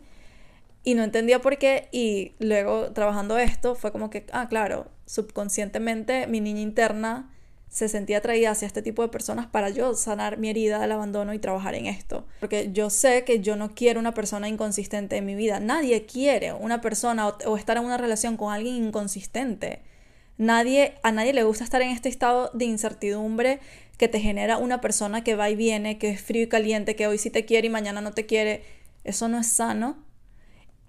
y 0.83 0.95
no 0.95 1.03
entendía 1.03 1.41
por 1.41 1.57
qué 1.57 1.87
y 1.91 2.33
luego 2.39 2.91
trabajando 2.91 3.37
esto 3.37 3.75
fue 3.75 3.91
como 3.91 4.09
que, 4.09 4.25
ah, 4.31 4.47
claro, 4.49 4.87
subconscientemente 5.05 6.27
mi 6.27 6.41
niña 6.41 6.61
interna 6.61 7.31
se 7.69 7.87
sentía 7.87 8.17
atraída 8.17 8.51
hacia 8.51 8.65
este 8.65 8.81
tipo 8.81 9.01
de 9.01 9.07
personas 9.07 9.47
para 9.47 9.69
yo 9.69 9.93
sanar 9.93 10.37
mi 10.37 10.49
herida 10.49 10.79
del 10.79 10.91
abandono 10.91 11.33
y 11.33 11.39
trabajar 11.39 11.73
en 11.73 11.85
esto. 11.85 12.27
Porque 12.41 12.69
yo 12.73 12.89
sé 12.89 13.23
que 13.23 13.39
yo 13.39 13.55
no 13.55 13.73
quiero 13.73 14.01
una 14.01 14.13
persona 14.13 14.49
inconsistente 14.49 15.15
en 15.15 15.25
mi 15.25 15.35
vida. 15.35 15.61
Nadie 15.61 16.05
quiere 16.05 16.51
una 16.51 16.81
persona 16.81 17.29
o, 17.29 17.55
estar 17.55 17.77
en 17.77 17.85
una 17.85 17.97
relación 17.97 18.35
con 18.35 18.51
alguien 18.51 18.75
inconsistente. 18.75 19.83
Nadie, 20.37 20.95
a 21.01 21.13
nadie 21.13 21.31
le 21.31 21.43
gusta 21.43 21.63
estar 21.63 21.81
en 21.81 21.91
este 21.91 22.09
estado 22.09 22.51
de 22.53 22.65
incertidumbre 22.65 23.61
que 23.97 24.09
te 24.09 24.19
genera 24.19 24.57
una 24.57 24.81
persona 24.81 25.23
que 25.23 25.35
va 25.35 25.49
y 25.49 25.55
viene, 25.55 25.97
que 25.97 26.09
es 26.09 26.21
frío 26.21 26.43
y 26.43 26.49
caliente, 26.49 26.97
que 26.97 27.07
hoy 27.07 27.17
sí 27.17 27.29
te 27.29 27.45
quiere 27.45 27.67
y 27.67 27.69
mañana 27.69 28.01
no 28.01 28.11
te 28.11 28.25
quiere. 28.25 28.63
Eso 29.05 29.29
no 29.29 29.39
es 29.39 29.47
sano 29.47 30.10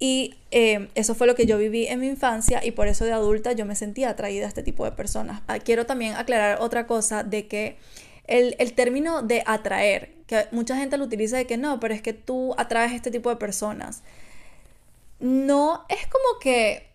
y 0.02 0.34
eh, 0.50 0.88
eso 0.96 1.14
fue 1.14 1.28
lo 1.28 1.36
que 1.36 1.46
yo 1.46 1.56
viví 1.58 1.86
en 1.86 2.00
mi 2.00 2.08
infancia 2.08 2.60
y 2.66 2.72
por 2.72 2.88
eso 2.88 3.04
de 3.04 3.12
adulta 3.12 3.52
yo 3.52 3.64
me 3.66 3.76
sentía 3.76 4.10
atraída 4.10 4.46
a 4.46 4.48
este 4.48 4.64
tipo 4.64 4.84
de 4.84 4.90
personas. 4.90 5.42
Ah, 5.46 5.60
quiero 5.60 5.86
también 5.86 6.16
aclarar 6.16 6.60
otra 6.60 6.88
cosa 6.88 7.22
de 7.22 7.46
que 7.46 7.76
el, 8.26 8.56
el, 8.58 8.72
término 8.72 9.22
de 9.22 9.44
atraer, 9.46 10.12
que 10.26 10.48
mucha 10.50 10.76
gente 10.76 10.98
lo 10.98 11.04
utiliza 11.04 11.36
de 11.36 11.46
que 11.46 11.56
no, 11.56 11.78
pero 11.78 11.94
es 11.94 12.02
que 12.02 12.14
tú 12.14 12.52
atraes 12.58 12.90
a 12.90 12.96
este 12.96 13.12
tipo 13.12 13.30
de 13.30 13.36
personas. 13.36 14.02
No 15.20 15.86
es 15.88 16.04
como 16.08 16.40
que 16.40 16.88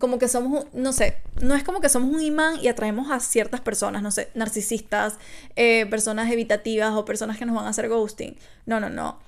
como 0.00 0.18
que 0.18 0.26
somos, 0.26 0.66
no 0.72 0.92
sé, 0.92 1.18
no 1.40 1.54
es 1.54 1.62
como 1.62 1.80
que 1.80 1.88
somos 1.88 2.12
un 2.12 2.20
imán 2.20 2.56
y 2.60 2.66
atraemos 2.66 3.12
a 3.12 3.20
ciertas 3.20 3.60
personas, 3.60 4.02
no 4.02 4.10
sé, 4.10 4.30
narcisistas, 4.34 5.18
eh, 5.54 5.86
personas 5.86 6.32
evitativas 6.32 6.94
o 6.94 7.04
personas 7.04 7.38
que 7.38 7.46
nos 7.46 7.54
van 7.54 7.66
a 7.66 7.68
hacer 7.68 7.88
ghosting. 7.88 8.36
No, 8.66 8.80
no, 8.80 8.90
no 8.90 9.20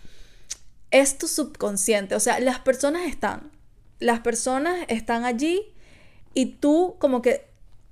es 1.00 1.18
tu 1.18 1.28
subconsciente, 1.28 2.14
o 2.14 2.20
sea, 2.20 2.40
las 2.40 2.60
personas 2.60 3.06
están, 3.06 3.50
las 3.98 4.20
personas 4.20 4.84
están 4.88 5.24
allí 5.24 5.62
y 6.34 6.46
tú 6.56 6.96
como 6.98 7.22
que 7.22 7.46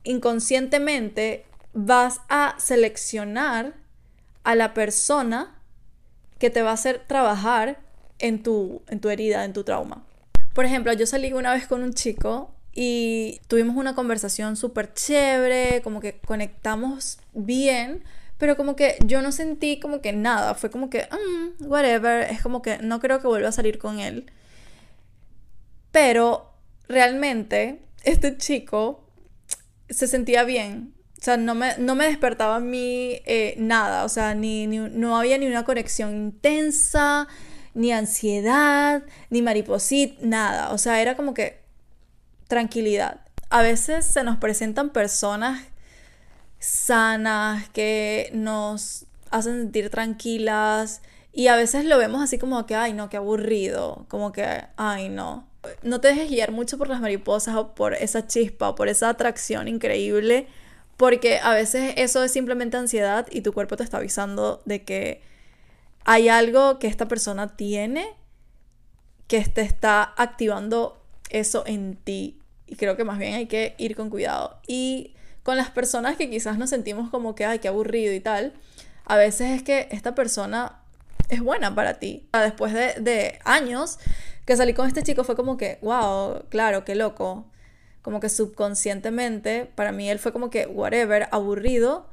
inconscientemente 0.05 1.45
vas 1.73 2.21
a 2.29 2.55
seleccionar 2.59 3.75
a 4.45 4.55
la 4.55 4.75
persona 4.75 5.61
que 6.39 6.51
te 6.51 6.63
va 6.63 6.71
a 6.71 6.75
hacer 6.75 7.05
trabajar 7.07 7.81
en 8.19 8.43
tu, 8.43 8.83
en 8.89 9.01
tu 9.01 9.09
herida, 9.09 9.45
en 9.45 9.53
tu 9.53 9.65
trauma. 9.65 10.05
Por 10.55 10.65
ejemplo, 10.65 10.93
yo 10.93 11.07
salí 11.07 11.33
una 11.33 11.53
vez 11.53 11.67
con 11.67 11.83
un 11.83 11.95
chico 11.95 12.55
y 12.73 13.41
tuvimos 13.49 13.77
una 13.77 13.95
conversación 13.95 14.57
súper 14.57 14.93
chévere, 14.95 15.81
como 15.83 16.01
que 16.01 16.21
conectamos 16.21 17.19
bien, 17.33 18.05
pero 18.39 18.57
como 18.57 18.77
que 18.77 18.97
yo 19.05 19.23
no 19.23 19.33
sentí 19.33 19.79
como 19.79 20.01
que 20.01 20.13
nada, 20.13 20.55
fue 20.55 20.71
como 20.71 20.91
que, 20.91 21.09
mm, 21.11 21.67
whatever, 21.67 22.31
es 22.31 22.43
como 22.43 22.63
que 22.63 22.79
no 22.79 23.01
creo 23.01 23.21
que 23.21 23.29
vuelva 23.29 23.49
a 23.49 23.53
salir 23.53 23.79
con 23.79 24.01
él. 24.01 24.31
Pero 25.93 26.53
realmente 26.89 27.81
este 28.03 28.37
chico 28.37 29.09
se 29.89 30.07
sentía 30.07 30.45
bien, 30.45 30.95
o 31.19 31.25
sea, 31.25 31.37
no 31.37 31.55
me, 31.55 31.79
no 31.79 31.95
me 31.95 32.07
despertaba 32.07 32.57
a 32.57 32.61
mí 32.61 33.21
eh, 33.25 33.55
nada, 33.59 34.05
o 34.05 34.09
sea, 34.09 34.35
ni, 34.35 34.67
no 34.67 35.17
había 35.17 35.39
ni 35.39 35.47
una 35.47 35.65
conexión 35.65 36.15
intensa, 36.15 37.29
ni 37.73 37.93
ansiedad, 37.93 39.05
ni 39.31 39.41
mariposita, 39.43 40.17
nada, 40.21 40.71
o 40.73 40.79
sea, 40.79 41.01
era 41.01 41.17
como 41.17 41.33
que 41.33 41.63
tranquilidad. 42.49 43.21
A 43.49 43.63
veces 43.63 44.07
se 44.07 44.23
nos 44.25 44.37
presentan 44.39 44.91
personas 44.91 45.63
sanas, 46.65 47.69
que 47.71 48.31
nos 48.33 49.07
hacen 49.31 49.61
sentir 49.61 49.91
tranquilas. 49.91 51.03
Y 51.33 51.49
a 51.49 51.57
veces 51.57 51.85
lo 51.85 51.99
vemos 51.99 52.23
así 52.23 52.39
como 52.39 52.65
que, 52.67 52.75
ay, 52.75 52.93
no, 52.93 53.09
qué 53.11 53.17
aburrido. 53.17 54.07
Como 54.09 54.33
que, 54.33 54.65
ay, 54.77 55.09
no. 55.09 55.47
No 55.83 56.01
te 56.01 56.09
dejes 56.09 56.31
guiar 56.31 56.53
mucho 56.53 56.79
por 56.79 56.89
las 56.89 57.01
mariposas 57.01 57.57
o 57.57 57.75
por 57.75 57.95
esa 57.95 58.27
chispa 58.27 58.71
o 58.71 58.75
por 58.75 58.89
esa 58.89 59.09
atracción 59.09 59.69
increíble. 59.69 60.47
Porque 60.97 61.39
a 61.39 61.53
veces 61.55 61.95
eso 61.97 62.23
es 62.23 62.33
simplemente 62.33 62.77
ansiedad 62.77 63.27
y 63.31 63.41
tu 63.41 63.53
cuerpo 63.53 63.77
te 63.77 63.83
está 63.83 63.99
avisando 63.99 64.63
de 64.65 64.85
que 64.85 65.23
hay 66.05 66.29
algo 66.29 66.79
que 66.79 66.87
esta 66.87 67.09
persona 67.09 67.57
tiene 67.57 68.07
que 69.27 69.41
te 69.43 69.63
está 69.63 70.15
activando 70.17 71.03
eso 71.31 71.65
en 71.67 71.97
ti. 71.97 72.39
Y 72.67 72.77
creo 72.77 72.97
que 72.97 73.05
más 73.05 73.19
bien 73.19 73.35
hay 73.35 73.47
que 73.47 73.75
ir 73.79 73.97
con 73.97 74.11
cuidado. 74.11 74.61
Y 74.67 75.15
con 75.45 75.57
las 75.57 75.71
personas 75.71 76.17
que 76.17 76.29
quizás 76.29 76.59
nos 76.59 76.71
sentimos 76.71 77.11
como 77.11 77.37
que, 77.37 77.45
ay, 77.45 77.61
qué 77.61 77.69
aburrido 77.69 78.13
y 78.13 78.21
tal, 78.21 78.55
a 79.05 79.17
veces 79.17 79.51
es 79.51 79.63
que 79.63 79.87
esta 79.93 80.15
persona 80.15 80.81
es 81.29 81.41
buena 81.41 81.75
para 81.75 82.01
ti. 82.01 82.27
Después 82.33 82.73
de, 82.73 83.39
años 83.45 83.99
que 84.47 84.57
salí 84.57 84.73
con 84.73 84.89
este 84.89 85.03
chico 85.03 85.23
fue 85.23 85.37
como 85.37 85.57
que, 85.57 85.79
wow, 85.83 86.45
claro, 86.49 86.85
qué 86.85 86.95
loco. 86.95 87.45
Como 88.03 88.21
que 88.21 88.29
subconscientemente, 88.29 89.71
para 89.75 89.93
mí 89.93 90.11
él 90.11 90.19
fue 90.19 90.33
como 90.33 90.51
que, 90.51 90.67
whatever, 90.67 91.29
aburrido, 91.31 92.07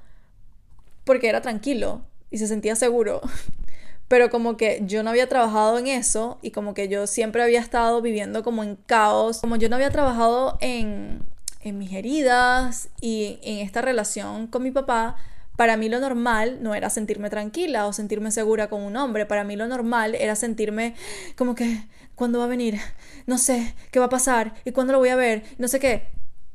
porque 1.05 1.27
era 1.29 1.41
tranquilo 1.41 2.01
y 2.29 2.37
se 2.37 2.47
sentía 2.47 2.75
seguro. 2.75 3.21
Pero 4.09 4.29
como 4.29 4.57
que 4.57 4.81
yo 4.85 5.03
no 5.03 5.09
había 5.09 5.29
trabajado 5.29 5.79
en 5.79 5.87
eso 5.87 6.37
y 6.41 6.51
como 6.51 6.73
que 6.73 6.89
yo 6.89 7.07
siempre 7.07 7.43
había 7.43 7.61
estado 7.61 8.01
viviendo 8.01 8.43
como 8.43 8.61
en 8.61 8.75
caos. 8.75 9.39
Como 9.39 9.55
yo 9.55 9.69
no 9.69 9.77
había 9.77 9.89
trabajado 9.89 10.57
en, 10.59 11.23
en 11.63 11.77
mis 11.77 11.93
heridas 11.93 12.89
y 13.01 13.39
en 13.43 13.59
esta 13.59 13.81
relación 13.81 14.47
con 14.47 14.63
mi 14.63 14.71
papá, 14.71 15.15
para 15.55 15.77
mí 15.77 15.89
lo 15.89 15.99
normal 15.99 16.59
no 16.61 16.73
era 16.73 16.89
sentirme 16.89 17.29
tranquila 17.29 17.85
o 17.85 17.93
sentirme 17.93 18.31
segura 18.31 18.67
con 18.67 18.81
un 18.81 18.95
hombre, 18.97 19.25
para 19.25 19.43
mí 19.43 19.55
lo 19.55 19.67
normal 19.67 20.15
era 20.15 20.35
sentirme 20.35 20.95
como 21.35 21.55
que, 21.55 21.83
¿cuándo 22.15 22.39
va 22.39 22.45
a 22.45 22.47
venir? 22.47 22.79
No 23.27 23.37
sé, 23.37 23.75
¿qué 23.91 23.99
va 23.99 24.05
a 24.05 24.09
pasar? 24.09 24.53
¿Y 24.65 24.71
cuándo 24.71 24.93
lo 24.93 24.99
voy 24.99 25.09
a 25.09 25.15
ver? 25.15 25.43
No 25.57 25.67
sé 25.67 25.79
qué. 25.79 26.07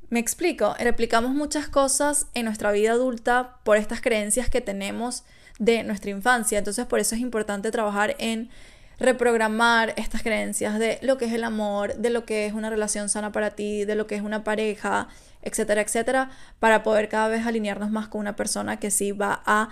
Me 0.08 0.20
explico, 0.20 0.74
replicamos 0.78 1.32
muchas 1.32 1.68
cosas 1.68 2.26
en 2.34 2.44
nuestra 2.44 2.72
vida 2.72 2.92
adulta 2.92 3.58
por 3.64 3.76
estas 3.76 4.00
creencias 4.00 4.48
que 4.48 4.60
tenemos 4.60 5.24
de 5.58 5.82
nuestra 5.84 6.10
infancia, 6.10 6.58
entonces 6.58 6.86
por 6.86 7.00
eso 7.00 7.14
es 7.14 7.20
importante 7.20 7.70
trabajar 7.70 8.14
en 8.18 8.50
reprogramar 8.98 9.92
estas 9.96 10.22
creencias 10.22 10.78
de 10.78 10.98
lo 11.02 11.18
que 11.18 11.26
es 11.26 11.32
el 11.32 11.44
amor, 11.44 11.94
de 11.96 12.10
lo 12.10 12.24
que 12.24 12.46
es 12.46 12.52
una 12.52 12.70
relación 12.70 13.08
sana 13.08 13.32
para 13.32 13.50
ti, 13.50 13.84
de 13.84 13.94
lo 13.94 14.06
que 14.06 14.14
es 14.14 14.22
una 14.22 14.44
pareja, 14.44 15.08
etcétera, 15.42 15.82
etcétera, 15.82 16.30
para 16.60 16.82
poder 16.82 17.08
cada 17.08 17.28
vez 17.28 17.46
alinearnos 17.46 17.90
más 17.90 18.08
con 18.08 18.20
una 18.20 18.36
persona 18.36 18.78
que 18.78 18.90
sí 18.90 19.12
va 19.12 19.42
a 19.44 19.70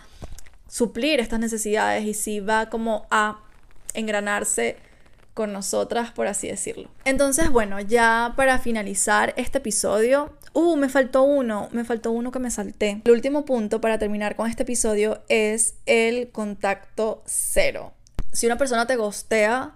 suplir 0.68 1.20
estas 1.20 1.40
necesidades 1.40 2.04
y 2.04 2.14
sí 2.14 2.40
va 2.40 2.68
como 2.68 3.06
a 3.10 3.40
engranarse 3.94 4.76
con 5.32 5.52
nosotras, 5.52 6.12
por 6.12 6.26
así 6.26 6.48
decirlo. 6.48 6.90
Entonces, 7.04 7.50
bueno, 7.50 7.80
ya 7.80 8.34
para 8.37 8.58
finalizar 8.58 9.34
este 9.37 9.58
episodio, 9.58 10.32
Uh, 10.56 10.76
me 10.76 10.88
faltó 10.88 11.24
uno, 11.24 11.68
me 11.72 11.82
faltó 11.84 12.12
uno 12.12 12.30
que 12.30 12.38
me 12.38 12.48
salté. 12.48 13.02
El 13.04 13.10
último 13.10 13.44
punto 13.44 13.80
para 13.80 13.98
terminar 13.98 14.37
con 14.37 14.48
este 14.48 14.62
episodio 14.62 15.20
es 15.28 15.74
el 15.84 16.30
contacto 16.30 17.24
cero. 17.26 17.92
Si 18.34 18.46
una 18.46 18.58
persona 18.58 18.86
te 18.86 18.96
gostea, 18.96 19.74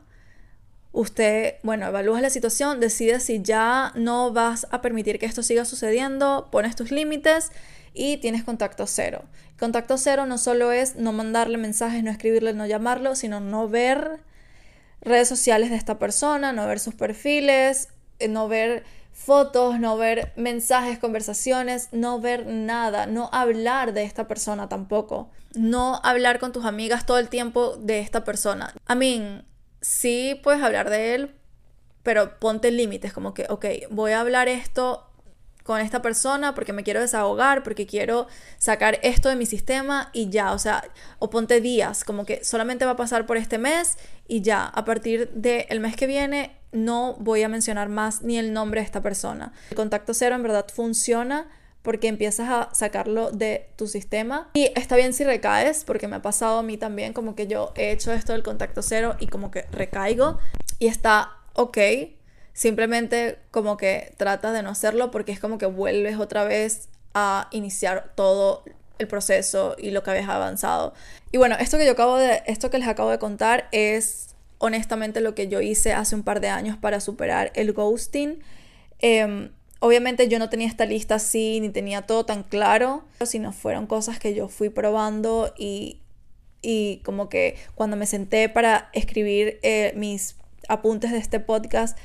usted, 0.91 1.55
bueno, 1.63 1.87
evalúa 1.87 2.21
la 2.21 2.29
situación, 2.29 2.81
decide 2.81 3.21
si 3.21 3.41
ya 3.41 3.93
no 3.95 4.33
vas 4.33 4.67
a 4.73 4.83
permitir 4.83 5.21
que 5.21 5.27
esto 5.27 5.45
siga 5.45 5.65
sucediendo, 5.65 6.49
pones 6.51 6.75
tus 6.75 6.91
límites 6.91 7.53
y 7.95 8.17
tienes 8.17 8.43
contacto 8.43 8.89
cero. 8.89 9.23
Contacto 9.61 9.97
cero 9.97 10.27
no 10.27 10.39
solo 10.39 10.73
es 10.73 10.97
no 10.97 11.13
mandarle 11.13 11.57
mensajes, 11.57 12.03
no 12.03 12.11
escribirle, 12.11 12.53
no 12.53 12.67
llamarlo, 12.67 13.15
sino 13.15 13.39
no 13.39 13.69
ver 13.69 14.21
redes 15.03 15.29
sociales 15.29 15.71
de 15.71 15.77
esta 15.77 16.01
persona, 16.01 16.53
no 16.53 16.67
ver 16.67 16.81
sus 16.81 16.95
perfiles, 16.95 17.91
eh, 18.19 18.27
no 18.27 18.49
ver 18.49 18.83
fotos, 19.19 19.81
no 19.81 19.97
ver 19.97 20.33
mensajes, 20.37 20.99
conversaciones, 20.99 21.89
no 21.93 22.21
ver 22.21 22.47
nada, 22.47 23.07
no 23.07 23.29
hablar 23.33 23.93
de 23.93 24.05
esta 24.05 24.29
persona 24.29 24.69
tampoco, 24.69 25.29
no 25.55 26.01
hablar 26.05 26.39
con 26.39 26.53
tus 26.53 26.65
amigas 26.65 27.05
todo 27.05 27.19
el 27.19 27.29
tiempo 27.29 27.77
de 27.77 27.99
esta 27.99 28.25
persona. 28.25 28.73
I 28.89 28.95
mean, 28.95 29.45
sí 29.81 30.41
puedes 30.43 30.63
hablar 30.63 30.89
de 30.89 31.15
él, 31.15 31.35
pero 32.05 32.39
ponte 32.39 32.71
límites, 32.71 33.13
como 33.13 33.35
que, 33.35 33.47
ok, 33.51 33.67
voy 33.91 34.13
a 34.13 34.21
hablar 34.21 34.49
esto 34.49 35.05
con 35.65 35.81
esta 35.81 36.01
persona 36.01 36.55
porque 36.55 36.73
me 36.73 36.85
quiero 36.85 37.01
desahogar, 37.01 37.63
porque 37.63 37.87
quiero 37.87 38.29
sacar 38.57 38.99
esto 39.03 39.29
de 39.29 39.37
mi 39.37 39.45
sistema 39.45 40.11
y 40.15 40.31
ya, 40.31 40.53
o 40.53 40.59
sea, 40.59 40.83
o 41.19 41.29
ponte 41.29 41.61
días, 41.61 42.05
como 42.05 42.25
que 42.25 42.43
solamente 42.45 42.87
va 42.87 42.93
a 42.93 42.97
pasar 42.97 43.27
por 43.27 43.37
este 43.37 43.59
mes 43.59 43.99
y 44.29 44.41
ya, 44.41 44.65
a 44.65 44.85
partir 44.85 45.29
del 45.33 45.81
mes 45.81 45.97
que 45.97 46.07
viene 46.07 46.58
no 46.73 47.15
voy 47.19 47.43
a 47.43 47.49
mencionar 47.49 47.89
más 47.89 48.23
ni 48.23 48.39
el 48.39 48.53
nombre 48.53 48.81
de 48.81 48.87
esta 48.87 49.03
persona. 49.03 49.53
El 49.71 49.77
contacto 49.77 50.15
cero 50.15 50.35
en 50.35 50.43
verdad 50.43 50.67
funciona 50.73 51.49
porque 51.83 52.09
empiezas 52.09 52.49
a 52.51 52.69
sacarlo 52.75 53.31
de 53.31 53.71
tu 53.77 53.87
sistema. 53.87 54.51
Y 54.55 54.71
está 54.75 54.97
bien 54.97 55.15
si 55.15 55.25
recaes, 55.25 55.85
porque 55.85 56.09
me 56.09 56.17
ha 56.17 56.23
pasado 56.23 56.59
a 56.59 56.63
mí 56.63 56.77
también, 56.77 57.13
como 57.13 57.35
que 57.35 57.47
yo 57.47 57.73
he 57.77 57.93
hecho 57.93 58.13
esto 58.13 58.33
del 58.33 58.43
contacto 58.43 58.83
cero 58.83 59.17
y 59.21 59.29
como 59.29 59.51
que 59.51 59.63
recaigo 59.73 60.39
y 60.79 60.89
está 60.89 61.31
ok. 61.55 61.79
Simplemente 62.53 63.39
como 63.51 63.77
que 63.77 64.13
tratas 64.17 64.53
de 64.53 64.63
no 64.63 64.71
hacerlo 64.71 65.11
porque 65.11 65.33
es 65.33 65.41
como 65.41 65.59
que 65.59 65.67
vuelves 65.67 66.19
otra 66.19 66.45
vez 66.45 66.89
a 67.15 67.49
iniciar 67.53 68.13
todo 68.17 68.65
el 68.99 69.07
proceso 69.07 69.77
y 69.79 69.93
lo 69.93 70.03
que 70.03 70.11
habías 70.11 70.29
avanzado. 70.29 70.93
Y 71.31 71.39
bueno, 71.39 71.57
esto 71.59 71.79
que 71.79 71.87
yo 71.87 71.93
acabo 71.93 72.17
de 72.17 72.43
esto 72.47 72.69
que 72.69 72.79
les 72.79 72.89
acabo 72.89 73.11
de 73.11 73.19
contar 73.19 73.69
es 73.71 74.35
honestamente 74.59 75.21
lo 75.21 75.35
que 75.35 75.49
yo 75.49 75.61
hice 75.61 75.93
hace 75.93 76.15
un 76.15 76.23
par 76.23 76.41
de 76.41 76.49
años 76.49 76.77
para 76.77 77.01
superar 77.01 77.53
el 77.55 77.73
ghosting. 77.73 78.41
Eh, 79.01 79.51
Obviamente 79.81 80.27
yo 80.27 80.41
no 80.41 80.49
tenía 80.49 80.67
esta 80.67 80.87
lista 80.87 81.17
así, 81.17 81.61
ni 81.61 81.69
tenía 81.69 82.03
todo 82.03 82.27
tan 82.27 82.43
claro, 82.43 83.05
sino 83.25 83.53
fueron 83.53 83.87
cosas 83.87 84.19
que 84.19 84.35
yo 84.35 84.49
fui 84.49 84.71
probando 84.71 85.55
y, 85.57 86.01
y 86.63 87.01
como 87.05 87.29
que 87.29 87.57
cuando 87.77 87.97
me 87.97 88.07
senté 88.07 88.49
para 88.49 88.91
escribir 88.93 89.61
eh, 89.63 89.93
mis 89.95 90.35
apuntes 90.69 91.13
de 91.13 91.19
este 91.19 91.39
podcast, 91.39 91.97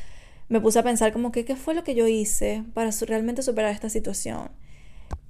me 0.49 0.61
puse 0.61 0.77
a 0.77 0.83
pensar 0.83 1.13
como 1.13 1.31
que 1.31 1.45
qué 1.45 1.55
fue 1.55 1.73
lo 1.73 1.83
que 1.83 1.95
yo 1.95 2.07
hice 2.07 2.63
para 2.75 2.91
realmente 3.07 3.41
superar 3.41 3.71
esta 3.71 3.89
situación. 3.89 4.51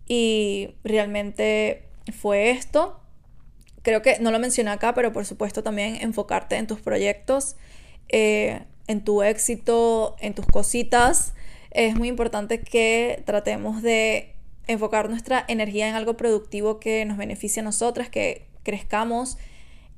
Y 0.06 0.76
realmente 0.84 1.84
fue 2.12 2.52
esto. 2.52 3.00
Creo 3.84 4.02
que 4.02 4.18
no 4.20 4.32
lo 4.32 4.40
mencioné 4.40 4.72
acá, 4.72 4.94
pero 4.94 5.14
por 5.14 5.26
supuesto 5.26 5.62
también 5.62 5.98
enfocarte 6.02 6.56
en 6.56 6.68
tus 6.68 6.82
proyectos, 6.82 7.56
eh, 8.10 8.64
en 8.88 9.04
tu 9.04 9.22
éxito, 9.24 10.16
en 10.20 10.34
tus 10.34 10.46
cositas 10.48 11.34
es 11.74 11.96
muy 11.96 12.08
importante 12.08 12.62
que 12.62 13.24
tratemos 13.26 13.82
de 13.82 14.36
enfocar 14.68 15.10
nuestra 15.10 15.44
energía 15.48 15.90
en 15.90 15.96
algo 15.96 16.16
productivo 16.16 16.80
que 16.80 17.04
nos 17.06 17.18
beneficie 17.18 17.62
a 17.62 17.64
nosotras, 17.64 18.10
que 18.10 18.46
crezcamos 18.62 19.38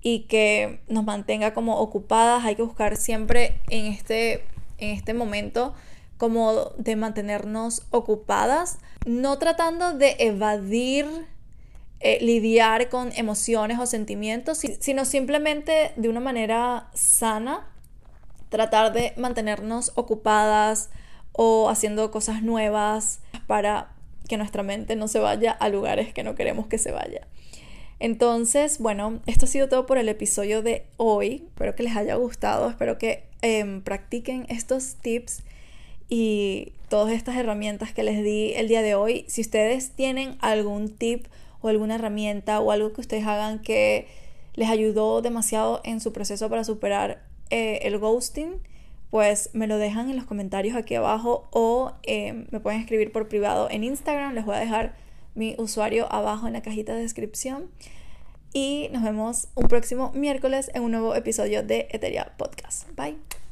y 0.01 0.21
que 0.21 0.79
nos 0.87 1.03
mantenga 1.03 1.53
como 1.53 1.77
ocupadas. 1.79 2.45
Hay 2.45 2.55
que 2.55 2.61
buscar 2.61 2.95
siempre 2.95 3.59
en 3.69 3.87
este, 3.87 4.45
en 4.77 4.91
este 4.91 5.13
momento 5.13 5.75
como 6.17 6.71
de 6.77 6.95
mantenernos 6.95 7.85
ocupadas, 7.89 8.77
no 9.05 9.37
tratando 9.37 9.93
de 9.93 10.15
evadir, 10.19 11.05
eh, 11.99 12.19
lidiar 12.21 12.89
con 12.89 13.11
emociones 13.15 13.79
o 13.79 13.85
sentimientos, 13.85 14.61
sino 14.79 15.05
simplemente 15.05 15.91
de 15.95 16.09
una 16.09 16.19
manera 16.19 16.89
sana, 16.93 17.67
tratar 18.49 18.93
de 18.93 19.13
mantenernos 19.17 19.91
ocupadas, 19.95 20.89
o 21.37 21.69
haciendo 21.69 22.11
cosas 22.11 22.41
nuevas 22.41 23.19
para 23.47 23.93
que 24.27 24.37
nuestra 24.37 24.63
mente 24.63 24.95
no 24.95 25.07
se 25.07 25.19
vaya 25.19 25.51
a 25.51 25.69
lugares 25.69 26.13
que 26.13 26.23
no 26.23 26.35
queremos 26.35 26.67
que 26.67 26.77
se 26.77 26.91
vaya. 26.91 27.27
Entonces, 27.99 28.79
bueno, 28.79 29.21
esto 29.25 29.45
ha 29.45 29.47
sido 29.47 29.69
todo 29.69 29.85
por 29.85 29.97
el 29.97 30.09
episodio 30.09 30.61
de 30.61 30.85
hoy. 30.97 31.43
Espero 31.47 31.75
que 31.75 31.83
les 31.83 31.95
haya 31.95 32.15
gustado, 32.15 32.69
espero 32.69 32.97
que 32.97 33.23
em, 33.41 33.81
practiquen 33.81 34.45
estos 34.49 34.95
tips 34.95 35.43
y 36.09 36.73
todas 36.89 37.13
estas 37.13 37.35
herramientas 37.35 37.93
que 37.93 38.03
les 38.03 38.23
di 38.23 38.53
el 38.53 38.67
día 38.67 38.81
de 38.81 38.95
hoy. 38.95 39.25
Si 39.27 39.41
ustedes 39.41 39.91
tienen 39.91 40.37
algún 40.39 40.89
tip 40.89 41.27
o 41.65 41.69
alguna 41.69 41.95
herramienta 41.95 42.59
o 42.59 42.71
algo 42.71 42.93
que 42.93 43.01
ustedes 43.01 43.25
hagan 43.25 43.59
que 43.59 44.07
les 44.53 44.69
ayudó 44.69 45.23
demasiado 45.23 45.81
en 45.83 45.99
su 45.99 46.13
proceso 46.13 46.47
para 46.47 46.63
superar 46.63 47.23
eh, 47.49 47.79
el 47.81 47.97
ghosting, 47.97 48.61
pues 49.09 49.49
me 49.53 49.65
lo 49.65 49.79
dejan 49.79 50.09
en 50.09 50.15
los 50.15 50.25
comentarios 50.25 50.77
aquí 50.77 50.93
abajo 50.93 51.47
o 51.51 51.93
eh, 52.03 52.45
me 52.51 52.59
pueden 52.59 52.79
escribir 52.79 53.11
por 53.11 53.27
privado 53.27 53.67
en 53.71 53.83
Instagram. 53.83 54.35
Les 54.35 54.45
voy 54.45 54.55
a 54.55 54.59
dejar 54.59 54.95
mi 55.33 55.55
usuario 55.57 56.11
abajo 56.13 56.45
en 56.45 56.53
la 56.53 56.61
cajita 56.61 56.93
de 56.93 57.01
descripción. 57.01 57.69
Y 58.53 58.87
nos 58.93 59.03
vemos 59.03 59.47
un 59.55 59.67
próximo 59.67 60.11
miércoles 60.13 60.69
en 60.75 60.83
un 60.83 60.91
nuevo 60.91 61.15
episodio 61.15 61.63
de 61.63 61.87
Eteria 61.91 62.31
Podcast. 62.37 62.87
Bye. 62.95 63.44